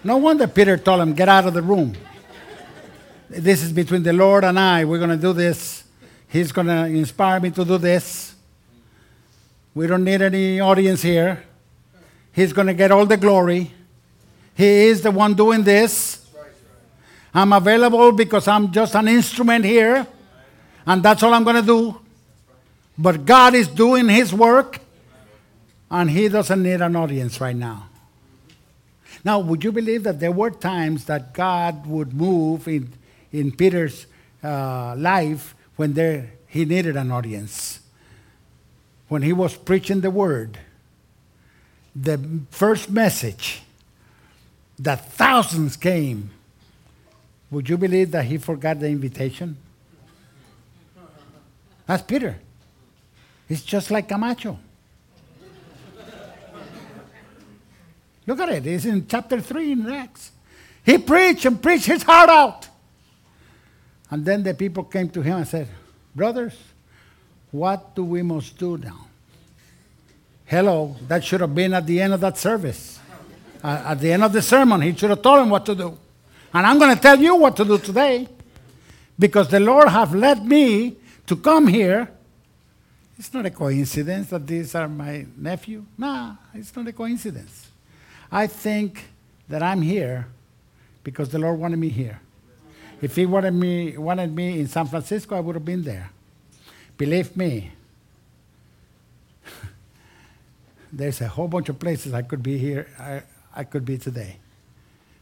[0.02, 1.94] no wonder Peter told him, Get out of the room.
[3.30, 4.86] This is between the Lord and I.
[4.86, 5.84] We're going to do this.
[6.30, 8.29] He's going to inspire me to do this.
[9.80, 11.42] We don't need any audience here.
[12.34, 13.72] He's going to get all the glory.
[14.54, 16.28] He is the one doing this.
[17.34, 20.06] I'm available because I'm just an instrument here,
[20.86, 21.98] and that's all I'm going to do.
[22.98, 24.82] But God is doing His work,
[25.90, 27.88] and He doesn't need an audience right now.
[29.24, 32.92] Now, would you believe that there were times that God would move in,
[33.32, 34.08] in Peter's
[34.44, 37.80] uh, life when there, he needed an audience?
[39.10, 40.60] When he was preaching the word,
[41.96, 42.20] the
[42.52, 43.64] first message
[44.78, 46.32] that thousands came
[47.52, 49.58] would you believe that he forgot the invitation?
[51.88, 52.38] That's Peter.
[53.48, 54.60] He's just like Camacho.
[58.28, 58.68] Look at it.
[58.68, 60.32] It's in chapter 3 in Acts.
[60.86, 62.68] He preached and preached his heart out.
[64.12, 65.68] And then the people came to him and said,
[66.16, 66.56] Brothers,
[67.52, 69.08] what do we must do now?
[70.46, 73.00] Hello, that should have been at the end of that service.
[73.64, 75.98] Uh, at the end of the sermon, he should have told him what to do.
[76.54, 78.28] And I'm going to tell you what to do today
[79.18, 80.96] because the Lord have led me
[81.28, 82.10] to come here.
[83.18, 85.86] It's not a coincidence that these are my nephew.
[85.98, 87.68] Nah, it's not a coincidence.
[88.32, 89.04] I think
[89.50, 90.28] that I'm here
[91.04, 92.22] because the Lord wanted me here.
[93.02, 96.10] If He wanted me, wanted me in San Francisco, I would have been there.
[97.00, 97.72] Believe me,
[100.92, 103.22] there's a whole bunch of places I could be here, I,
[103.56, 104.36] I could be today.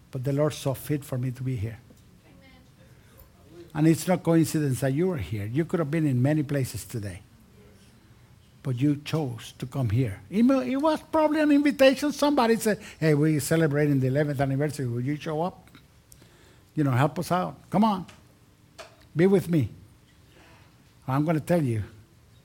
[0.10, 1.78] But the Lord saw fit for me to be here.
[3.76, 5.46] And it's not coincidence that you are here.
[5.46, 7.22] You could have been in many places today.
[8.64, 10.20] But you chose to come here.
[10.32, 12.12] It was probably an invitation.
[12.12, 14.88] Somebody said, Hey, we're celebrating the 11th anniversary.
[14.88, 15.70] Will you show up?
[16.74, 17.56] You know, help us out.
[17.70, 18.08] Come on.
[19.16, 19.70] Be with me.
[21.08, 21.84] I'm going to tell you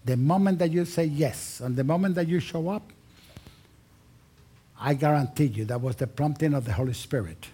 [0.04, 2.92] the moment that you say yes and the moment that you show up,
[4.80, 7.48] I guarantee you that was the prompting of the Holy Spirit.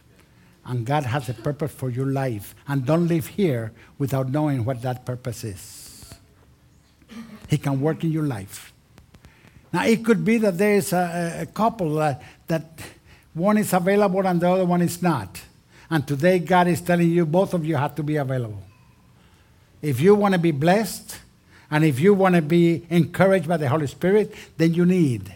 [0.65, 2.55] And God has a purpose for your life.
[2.67, 6.15] And don't live here without knowing what that purpose is.
[7.49, 8.73] He can work in your life.
[9.73, 12.65] Now, it could be that there is a, a couple that, that
[13.35, 15.41] one is available and the other one is not.
[15.91, 18.63] And today, God is telling you both of you have to be available.
[19.81, 21.19] If you want to be blessed
[21.71, 25.35] and if you want to be encouraged by the Holy Spirit, then you need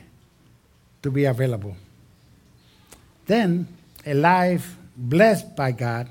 [1.03, 1.77] to be available.
[3.27, 3.69] Then,
[4.05, 6.09] a life blessed by God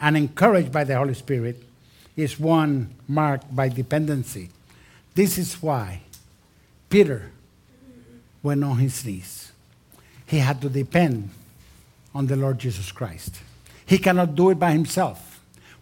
[0.00, 1.62] and encouraged by the Holy Spirit
[2.16, 4.50] is one marked by dependency.
[5.14, 6.00] This is why
[6.90, 7.30] Peter
[8.42, 9.52] went on his knees.
[10.26, 11.30] He had to depend
[12.14, 13.40] on the Lord Jesus Christ.
[13.84, 15.35] He cannot do it by himself.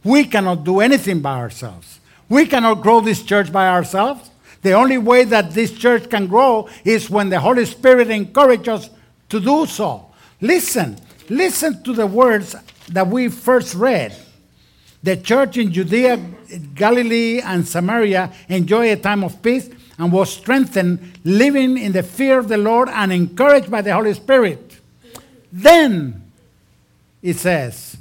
[0.05, 1.99] We cannot do anything by ourselves.
[2.29, 4.31] We cannot grow this church by ourselves.
[4.63, 8.91] The only way that this church can grow is when the Holy Spirit encourages us
[9.31, 10.07] to do so.
[10.41, 10.99] Listen,
[11.29, 12.55] listen to the words
[12.89, 14.15] that we first read.
[15.03, 16.17] The church in Judea,
[16.75, 22.39] Galilee, and Samaria enjoyed a time of peace and was strengthened, living in the fear
[22.39, 24.81] of the Lord and encouraged by the Holy Spirit.
[25.53, 26.23] Then,
[27.23, 27.97] it says,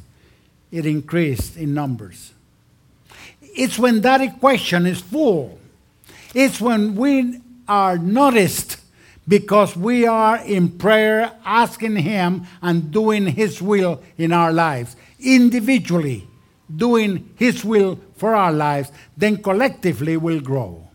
[0.73, 2.33] it increased in numbers.
[3.41, 5.59] It's when that equation is full
[6.33, 8.77] it's when we are noticed
[9.27, 16.27] because we are in prayer asking Him and doing His will in our lives, individually
[16.75, 20.87] doing His will for our lives, then collectively we'll grow.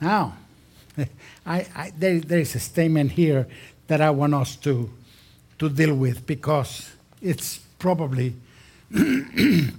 [0.00, 0.36] Now,
[1.46, 3.46] I, I, there, there is a statement here
[3.86, 4.90] that I want us to,
[5.58, 6.90] to deal with because
[7.22, 8.34] it's probably
[8.90, 9.72] the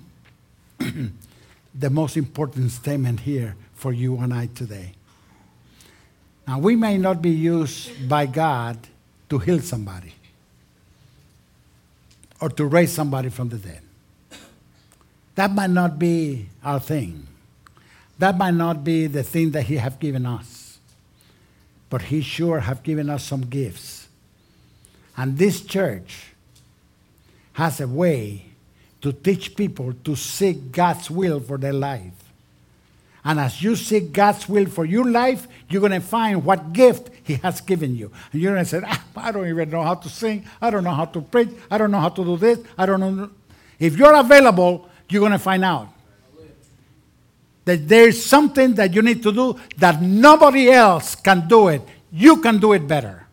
[1.89, 4.93] most important statement here for you and I today.
[6.47, 8.77] Now, we may not be used by God
[9.29, 10.13] to heal somebody
[12.39, 13.81] or to raise somebody from the dead.
[15.35, 17.27] That might not be our thing.
[18.17, 20.79] That might not be the thing that He has given us.
[21.89, 24.07] But He sure have given us some gifts.
[25.15, 26.33] And this church
[27.57, 28.45] has a way
[29.01, 32.13] to teach people to seek God's will for their life.
[33.25, 37.09] And as you seek God's will for your life, you're going to find what gift
[37.23, 38.11] He has given you.
[38.31, 40.45] And you're going to say, ah, I don't even know how to sing.
[40.61, 41.49] I don't know how to preach.
[41.71, 42.59] I don't know how to do this.
[42.77, 43.31] I don't know.
[43.79, 45.89] If you're available, you're going to find out
[47.65, 51.81] that there's something that you need to do that nobody else can do it.
[52.11, 53.25] You can do it better.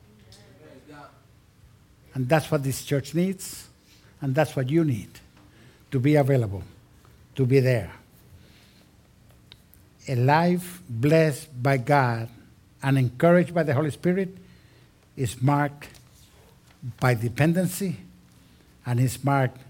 [2.14, 3.63] And that's what this church needs,
[4.25, 5.11] and that's what you need
[5.91, 6.62] to be available,
[7.35, 7.93] to be there.
[10.09, 12.31] A life blessed by God
[12.83, 14.35] and encouraged by the Holy Spirit
[15.14, 15.91] is marked
[16.99, 17.99] by dependency
[18.87, 19.61] and is marked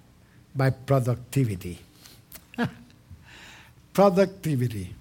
[0.55, 1.81] by productivity.
[3.93, 4.95] productivity.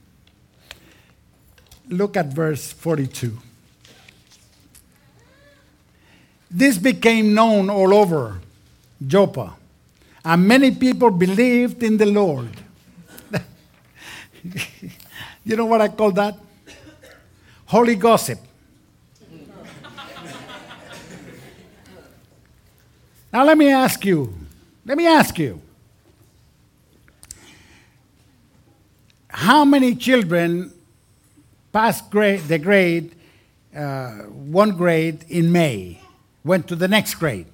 [1.90, 3.38] Look at verse 42.
[6.50, 8.40] This became known all over
[9.08, 9.56] Joppa,
[10.24, 12.50] and many people believed in the Lord.
[15.44, 16.38] you know what I call that?
[17.66, 18.40] Holy gossip.
[23.32, 24.34] now, let me ask you,
[24.86, 25.62] let me ask you,
[29.28, 30.72] how many children
[31.72, 33.16] passed grade, the grade,
[33.76, 36.00] uh, one grade in May?
[36.44, 37.48] went to the next grade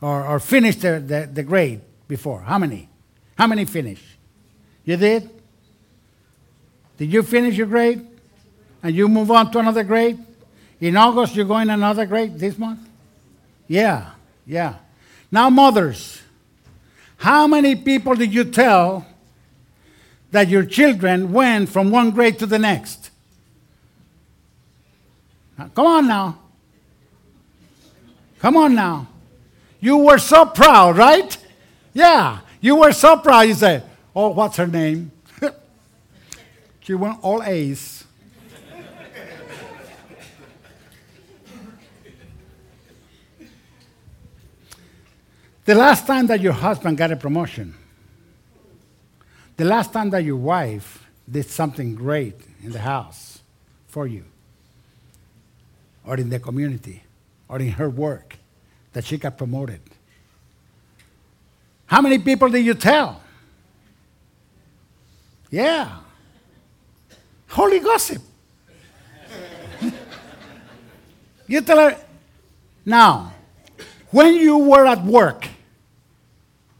[0.00, 2.40] or, or finished the, the, the grade before?
[2.40, 2.88] How many?
[3.36, 4.04] How many finished?
[4.84, 5.28] You did?
[6.96, 8.06] Did you finish your grade?
[8.82, 10.18] And you move on to another grade?
[10.80, 12.80] In August, you're going another grade this month?
[13.66, 14.10] Yeah,
[14.46, 14.76] yeah.
[15.30, 16.22] Now, mothers,
[17.18, 19.06] how many people did you tell
[20.30, 23.10] that your children went from one grade to the next?
[25.58, 26.38] Now, come on now.
[28.38, 29.08] Come on now.
[29.80, 31.36] You were so proud, right?
[31.92, 33.42] Yeah, you were so proud.
[33.42, 33.82] You say,
[34.14, 35.12] Oh, what's her name?
[36.80, 38.04] she went all A's.
[45.64, 47.74] the last time that your husband got a promotion,
[49.56, 53.40] the last time that your wife did something great in the house
[53.86, 54.24] for you
[56.04, 57.02] or in the community,
[57.48, 58.38] or in her work
[58.92, 59.80] that she got promoted.
[61.86, 63.22] How many people did you tell?
[65.50, 65.98] Yeah.
[67.48, 68.22] Holy gossip.
[71.46, 71.96] you tell her.
[72.84, 73.32] Now,
[74.10, 75.46] when you were at work,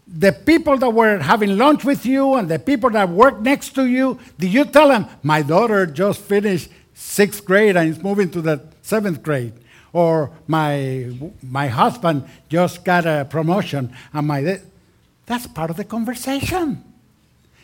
[0.06, 3.86] the people that were having lunch with you and the people that worked next to
[3.86, 8.40] you, did you tell them, my daughter just finished sixth grade and is moving to
[8.40, 9.52] the seventh grade?
[9.93, 11.11] Or my,
[11.43, 14.61] my husband just got a promotion and my
[15.28, 16.82] that's part of the conversation.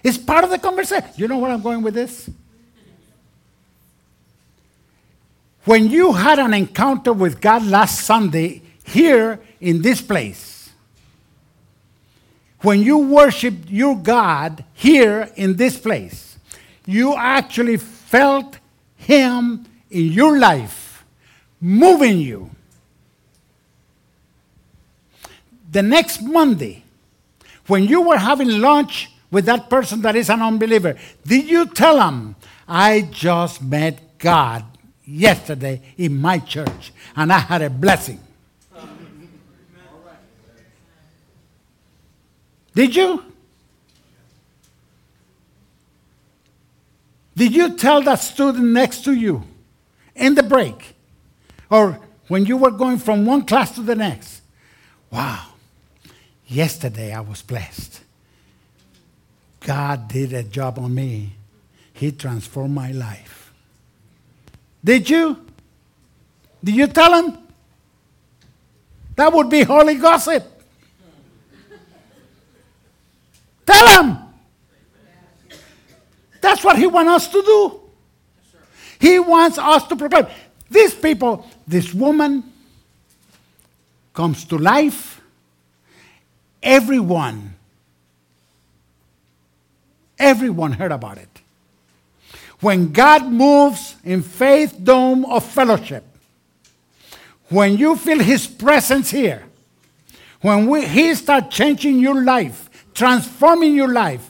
[0.02, 1.08] It's part of the conversation.
[1.16, 2.28] You know where i'm going with this?
[5.64, 10.70] When you had an encounter with god last sunday here in this place
[12.60, 16.36] when you worshiped your god here in this place
[16.86, 18.58] you actually felt
[18.96, 20.83] him in your life
[21.60, 22.50] moving you.
[25.70, 26.84] The next Monday,
[27.66, 30.96] when you were having lunch with that person that is an unbeliever,
[31.26, 32.36] did you tell him,
[32.68, 34.64] I just met God
[35.04, 38.20] yesterday in my church and I had a blessing?
[42.74, 43.24] Did you?
[47.36, 49.44] Did you tell that student next to you
[50.14, 50.93] in the break,
[51.74, 51.98] or
[52.28, 54.42] when you were going from one class to the next.
[55.10, 55.44] Wow,
[56.46, 58.00] yesterday I was blessed.
[59.58, 61.32] God did a job on me,
[61.92, 63.52] He transformed my life.
[64.84, 65.44] Did you?
[66.62, 67.38] Did you tell him?
[69.16, 70.44] That would be holy gossip.
[73.66, 74.18] Tell him.
[76.40, 77.80] That's what he wants us to do.
[79.00, 80.26] He wants us to proclaim.
[80.74, 82.42] These people, this woman
[84.12, 85.20] comes to life.
[86.60, 87.54] Everyone,
[90.18, 91.28] everyone heard about it.
[92.58, 96.02] When God moves in faith dome of fellowship,
[97.50, 99.44] when you feel His presence here,
[100.40, 104.28] when we, He starts changing your life, transforming your life,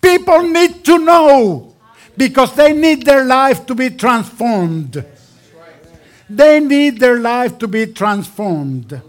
[0.00, 1.74] people need to know
[2.16, 5.04] because they need their life to be transformed.
[6.30, 9.02] They need their life to be transformed.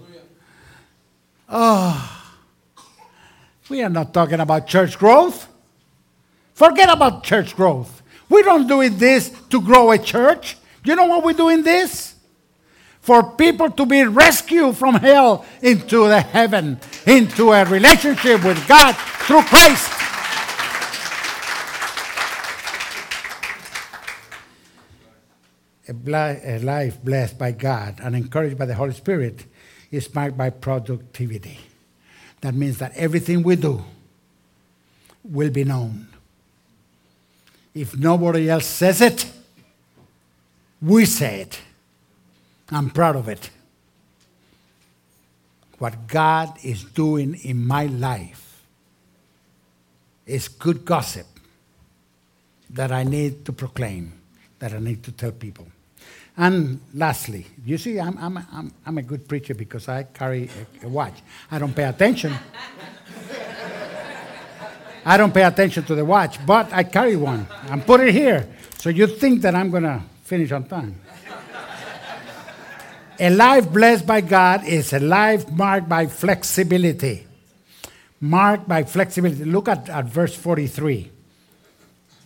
[1.48, 2.34] Oh,
[3.70, 5.48] we are not talking about church growth.
[6.56, 8.02] Forget about church growth.
[8.28, 10.58] We don't do this to grow a church.
[10.84, 12.16] You know what we're doing this?
[13.02, 18.94] For people to be rescued from hell into the heaven, into a relationship with God
[19.28, 20.01] through Christ.
[25.92, 29.46] A, life blessed by God and encouraged by the Holy Spirit
[29.92, 31.60] is marked by productivity.
[32.42, 33.84] That means that everything we do
[35.24, 36.08] will be known.
[37.74, 39.32] If nobody else says it,
[40.82, 41.62] we say it.
[42.70, 43.50] I'm proud of it.
[45.78, 48.64] What God is doing in my life
[50.26, 51.28] is good gossip
[52.70, 54.14] that I need to proclaim,
[54.60, 55.68] that I need to tell people.
[56.42, 60.50] And lastly, you see, I'm, I'm, I'm, I'm a good preacher because I carry
[60.82, 61.14] a, a watch.
[61.52, 62.34] I don't pay attention.
[65.06, 68.48] I don't pay attention to the watch, but I carry one and put it here.
[68.80, 71.00] So you think that I'm going to finish on time.
[73.20, 77.28] a life blessed by God is a life marked by flexibility.
[78.20, 79.46] Marked by flexibility.
[79.46, 81.12] Look at, at verse 43.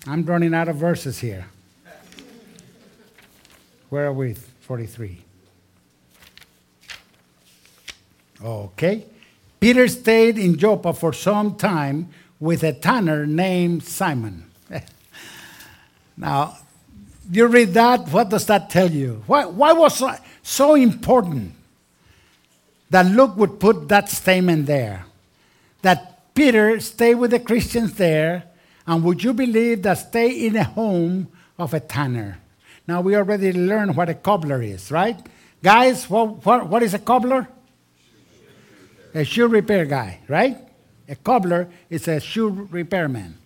[0.07, 1.47] I'm running out of verses here.
[3.89, 4.33] Where are we?
[4.33, 5.21] 43.
[8.43, 9.05] Okay.
[9.59, 12.09] Peter stayed in Joppa for some time
[12.39, 14.45] with a tanner named Simon.
[16.17, 16.57] now,
[17.31, 19.23] you read that, what does that tell you?
[19.25, 21.53] Why, why was it so important
[22.89, 25.05] that Luke would put that statement there?
[25.81, 28.43] That Peter stayed with the Christians there,
[28.85, 31.27] and would you believe that stay in a home
[31.57, 32.39] of a tanner?
[32.87, 35.17] Now, we already learned what a cobbler is, right?
[35.63, 37.47] Guys, what, what, what is a cobbler?
[39.13, 40.57] A shoe repair guy, right?
[41.07, 43.37] A cobbler is a shoe repairman.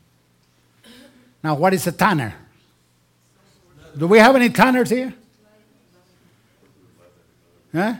[1.44, 2.36] Now, what is a tanner?
[3.98, 5.14] Do we have any tanners here?
[7.74, 7.96] Huh?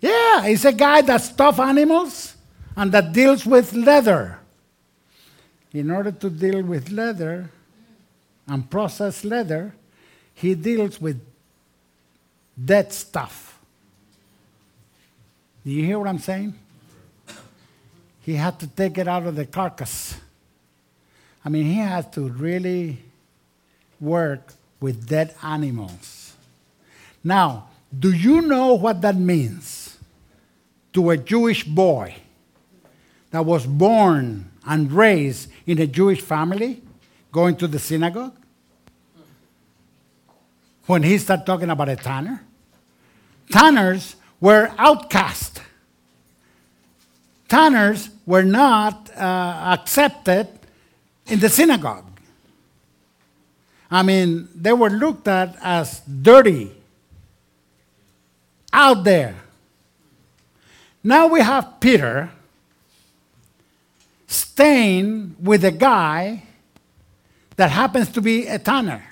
[0.00, 2.34] Yeah, it's a guy that stuffs animals
[2.76, 4.38] and that deals with leather.
[5.72, 7.50] In order to deal with leather
[8.48, 9.74] and process leather,
[10.40, 11.20] he deals with
[12.62, 13.58] dead stuff.
[15.64, 16.54] Do you hear what I'm saying?
[18.22, 20.16] He had to take it out of the carcass.
[21.44, 22.98] I mean, he had to really
[24.00, 26.32] work with dead animals.
[27.22, 27.68] Now,
[27.98, 29.98] do you know what that means
[30.94, 32.16] to a Jewish boy
[33.30, 36.82] that was born and raised in a Jewish family
[37.30, 38.39] going to the synagogue?
[40.90, 42.42] When he started talking about a tanner,
[43.48, 45.62] tanners were outcast.
[47.46, 50.48] Tanners were not uh, accepted
[51.28, 52.18] in the synagogue.
[53.88, 56.72] I mean, they were looked at as dirty
[58.72, 59.36] out there.
[61.04, 62.32] Now we have Peter
[64.26, 66.42] staying with a guy
[67.54, 69.09] that happens to be a tanner.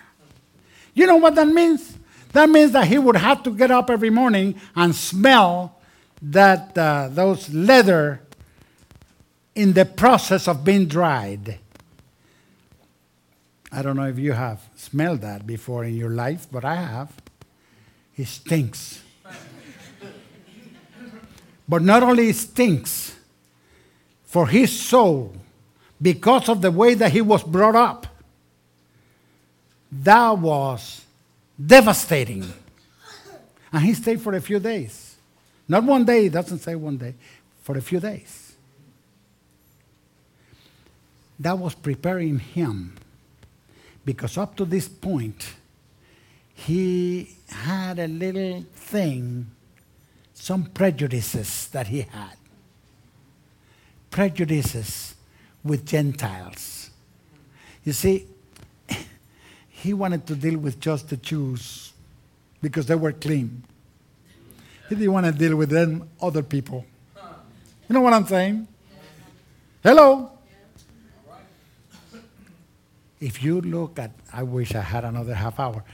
[0.98, 1.96] You know what that means?
[2.32, 5.78] That means that he would have to get up every morning and smell
[6.20, 8.20] that uh, those leather
[9.54, 11.60] in the process of being dried.
[13.70, 17.12] I don't know if you have smelled that before in your life, but I have.
[18.16, 19.00] It stinks.
[21.68, 23.14] but not only it stinks
[24.24, 25.32] for his soul,
[26.02, 28.07] because of the way that he was brought up,
[29.90, 31.04] that was
[31.64, 32.52] devastating.
[33.72, 35.16] And he stayed for a few days.
[35.68, 37.14] Not one day, it doesn't say one day,
[37.62, 38.54] for a few days.
[41.38, 42.96] That was preparing him
[44.04, 45.54] because up to this point,
[46.54, 49.50] he had a little thing,
[50.34, 52.36] some prejudices that he had.
[54.10, 55.14] Prejudices
[55.62, 56.90] with Gentiles.
[57.84, 58.26] You see,
[59.82, 61.92] he wanted to deal with just the Jews
[62.60, 63.62] because they were clean.
[64.88, 66.84] He didn't want to deal with them other people.
[67.88, 68.66] You know what I'm saying?
[69.82, 70.32] Hello?
[73.20, 75.84] If you look at, I wish I had another half hour.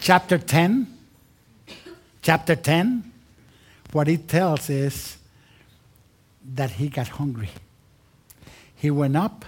[0.00, 0.86] chapter 10,
[2.20, 3.12] chapter 10,
[3.92, 5.18] what it tells is
[6.54, 7.50] that he got hungry.
[8.74, 9.44] He went up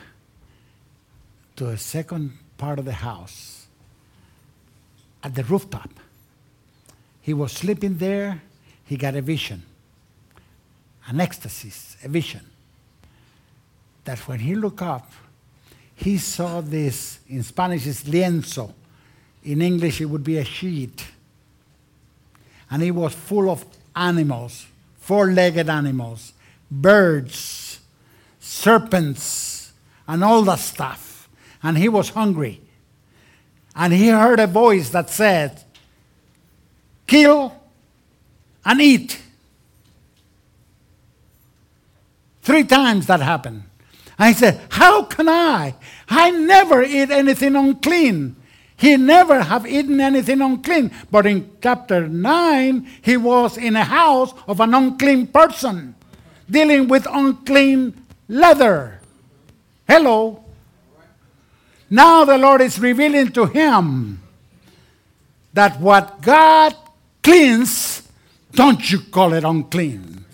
[1.58, 3.66] to a second part of the house
[5.24, 5.90] at the rooftop.
[7.20, 8.42] He was sleeping there.
[8.84, 9.64] he got a vision,
[11.08, 11.72] an ecstasy,
[12.04, 12.42] a vision.
[14.04, 15.10] That when he looked up,
[15.96, 18.72] he saw this, in Spanish is lienzo.
[19.42, 21.04] In English, it would be a sheet.
[22.70, 23.64] And it was full of
[23.96, 24.64] animals,
[25.00, 26.32] four legged animals,
[26.70, 27.80] birds,
[28.38, 29.72] serpents,
[30.06, 31.07] and all that stuff.
[31.62, 32.60] And he was hungry.
[33.74, 35.62] And he heard a voice that said,
[37.06, 37.54] Kill
[38.64, 39.20] and eat.
[42.42, 43.64] Three times that happened.
[44.18, 45.74] He said, How can I?
[46.08, 48.36] I never eat anything unclean.
[48.76, 50.90] He never have eaten anything unclean.
[51.10, 55.94] But in chapter 9, he was in a house of an unclean person,
[56.48, 57.94] dealing with unclean
[58.28, 59.00] leather.
[59.86, 60.44] Hello.
[61.90, 64.20] Now the Lord is revealing to him
[65.52, 66.74] that what God
[67.22, 68.02] cleans,
[68.52, 70.24] don't you call it unclean.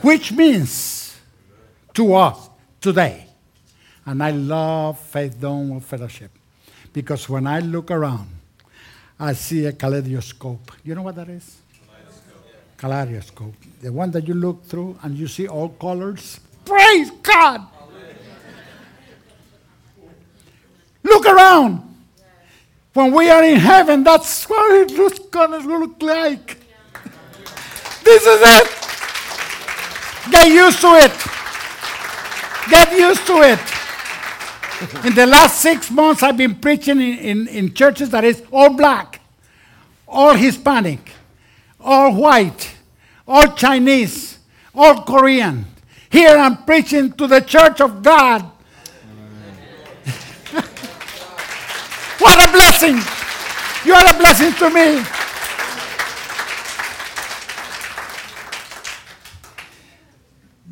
[0.00, 1.16] Which means
[1.94, 2.48] to us
[2.80, 3.26] today.
[4.06, 6.30] And I love Faith Dome Fellowship
[6.92, 8.28] because when I look around,
[9.18, 10.72] I see a kaleidoscope.
[10.84, 11.58] You know what that is?
[12.78, 12.78] Kaleidoscope.
[12.78, 13.54] kaleidoscope.
[13.82, 16.40] The one that you look through and you see all colors.
[16.64, 17.66] Praise God!
[21.08, 21.84] Look around.
[22.92, 26.56] When we are in heaven, that's what it looks gonna look like.
[28.04, 28.88] This is it.
[30.30, 31.12] Get used to it.
[32.70, 35.04] Get used to it.
[35.06, 38.70] In the last six months, I've been preaching in, in, in churches that is all
[38.70, 39.20] black,
[40.06, 41.10] all Hispanic,
[41.80, 42.74] all white,
[43.26, 44.38] all Chinese,
[44.74, 45.64] all Korean.
[46.10, 48.50] Here I'm preaching to the church of God.
[52.28, 52.96] What a blessing!
[53.86, 55.02] You are a blessing to me.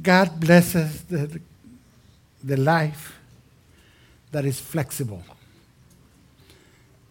[0.03, 1.41] God blesses the,
[2.45, 3.19] the life
[4.33, 5.23] that is flexible.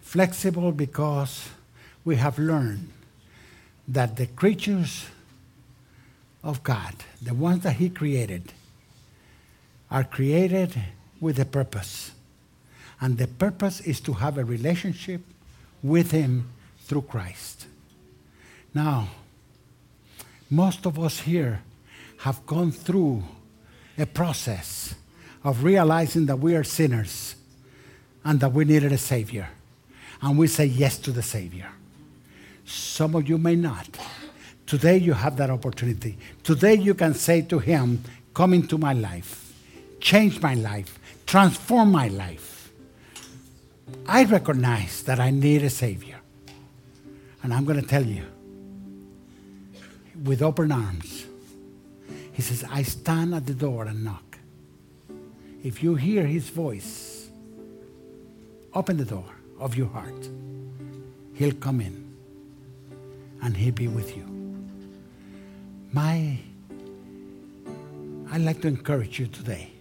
[0.02, 1.50] Flexible because
[2.04, 2.90] we have learned
[3.88, 5.08] that the creatures
[6.44, 8.54] of God, the ones that He created,
[9.90, 10.80] are created
[11.20, 12.12] with a purpose.
[13.06, 15.22] And the purpose is to have a relationship
[15.84, 16.50] with Him
[16.80, 17.68] through Christ.
[18.74, 19.10] Now,
[20.50, 21.62] most of us here
[22.22, 23.24] have gone through
[23.96, 24.96] a process
[25.44, 27.36] of realizing that we are sinners
[28.24, 29.50] and that we needed a Savior.
[30.20, 31.70] And we say yes to the Savior.
[32.66, 33.88] Some of you may not.
[34.66, 36.18] Today you have that opportunity.
[36.42, 38.04] Today you can say to Him,
[38.34, 39.54] Come into my life,
[40.00, 40.98] change my life,
[41.28, 42.55] transform my life.
[44.08, 46.20] I recognize that I need a Savior.
[47.44, 48.24] And I'm going to tell you,
[50.24, 51.26] with open arms,
[52.32, 54.38] He says, I stand at the door and knock.
[55.64, 57.30] If you hear His voice,
[58.74, 60.30] open the door of your heart.
[61.34, 62.16] He'll come in
[63.42, 64.26] and He'll be with you.
[65.92, 66.38] My,
[68.32, 69.72] I'd like to encourage you today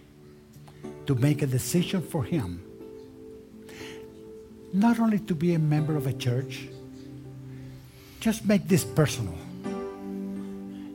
[1.07, 2.64] to make a decision for Him.
[4.75, 6.67] Not only to be a member of a church,
[8.19, 9.37] just make this personal.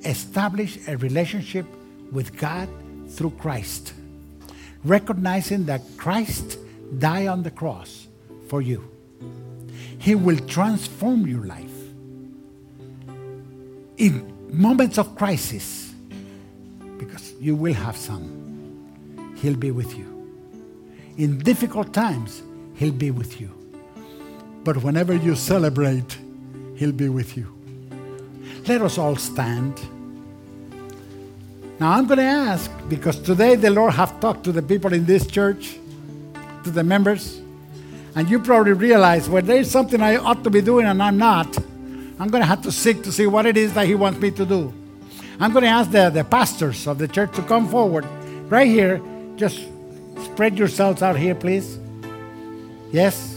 [0.05, 1.65] Establish a relationship
[2.13, 2.69] with God
[3.09, 3.95] through Christ,
[4.85, 6.59] recognizing that Christ
[6.99, 8.07] died on the cross
[8.49, 8.85] for you.
[9.99, 11.79] He will transform your life.
[13.97, 15.95] In moments of crisis,
[16.99, 20.05] because you will have some, He'll be with you.
[21.17, 22.43] In difficult times,
[22.75, 23.60] He'll be with you.
[24.65, 26.19] But whenever you celebrate,
[26.77, 27.47] He'll be with you.
[28.67, 29.81] Let us all stand.
[31.79, 35.07] Now I'm going to ask because today the Lord have talked to the people in
[35.07, 35.79] this church,
[36.65, 37.41] to the members,
[38.15, 41.57] and you probably realize well there's something I ought to be doing and I'm not.
[42.19, 44.31] I'm going to have to seek to see what it is that He wants me
[44.33, 44.75] to do.
[45.41, 48.05] I'm going to ask the, the pastors of the church to come forward
[48.51, 49.01] right here.
[49.37, 49.59] Just
[50.23, 51.79] spread yourselves out here, please.
[52.93, 53.30] Yes?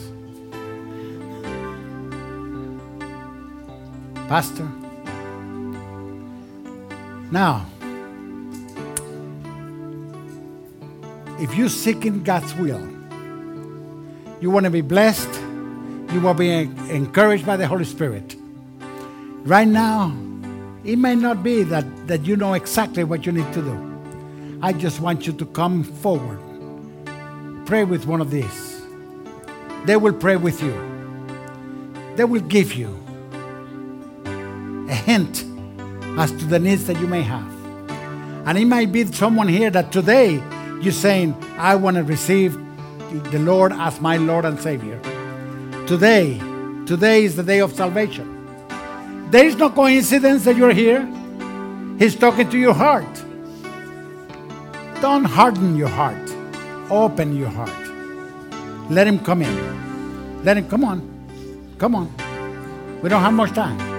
[4.33, 4.67] Pastor?
[7.31, 7.67] Now,
[11.39, 12.81] if you seek in God's will,
[14.41, 15.29] you want to be blessed,
[16.11, 16.49] you want to be
[16.91, 18.35] encouraged by the Holy Spirit.
[19.43, 20.11] Right now,
[20.83, 24.57] it may not be that, that you know exactly what you need to do.
[24.63, 26.39] I just want you to come forward.
[27.67, 28.81] Pray with one of these.
[29.85, 30.73] They will pray with you.
[32.15, 33.02] They will give you
[34.93, 35.43] a hint
[36.19, 37.51] as to the needs that you may have.
[38.47, 40.41] And it might be someone here that today
[40.81, 42.53] you're saying, I want to receive
[43.31, 44.99] the Lord as my Lord and Savior.
[45.87, 46.37] Today,
[46.85, 48.27] today is the day of salvation.
[49.31, 51.01] There is no coincidence that you're here.
[51.97, 53.13] He's talking to your heart.
[55.01, 56.29] Don't harden your heart.
[56.91, 57.83] Open your heart.
[58.91, 60.43] Let him come in.
[60.43, 60.99] Let him come on.
[61.79, 62.07] Come on.
[63.01, 63.92] We don't have much time.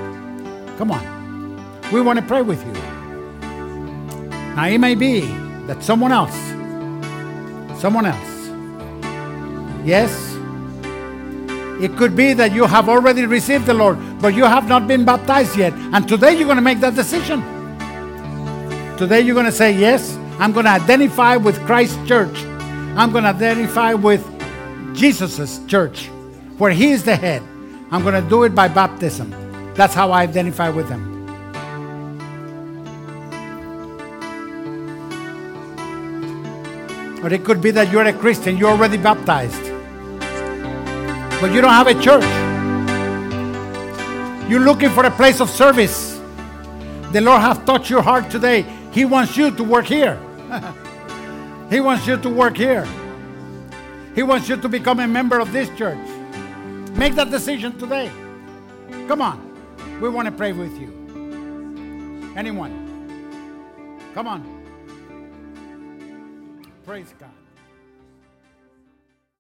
[0.79, 1.91] Come on.
[1.93, 2.73] We want to pray with you.
[4.55, 5.21] Now it may be
[5.67, 6.35] that someone else,
[7.81, 8.49] someone else,
[9.85, 10.11] yes,
[11.83, 15.05] it could be that you have already received the Lord, but you have not been
[15.05, 15.73] baptized yet.
[15.93, 17.43] And today you're going to make that decision.
[18.97, 22.37] Today you're going to say, Yes, I'm going to identify with Christ's church.
[22.97, 24.25] I'm going to identify with
[24.95, 26.07] Jesus' church,
[26.59, 27.43] where He is the head.
[27.91, 29.44] I'm going to do it by baptism.
[29.75, 31.15] That's how I identify with them.
[37.25, 39.63] Or it could be that you're a Christian, you're already baptized,
[41.41, 42.25] but you don't have a church.
[44.49, 46.21] You're looking for a place of service.
[47.13, 48.67] The Lord has touched your heart today.
[48.93, 50.19] He wants you to work here.
[51.71, 52.87] he wants you to work here.
[54.15, 55.99] He wants you to become a member of this church.
[56.93, 58.11] Make that decision today.
[59.09, 59.44] Come on.
[60.01, 62.33] We want to pray with you.
[62.37, 62.73] Anyone?
[64.15, 64.43] Come on.
[66.85, 67.34] Praise God.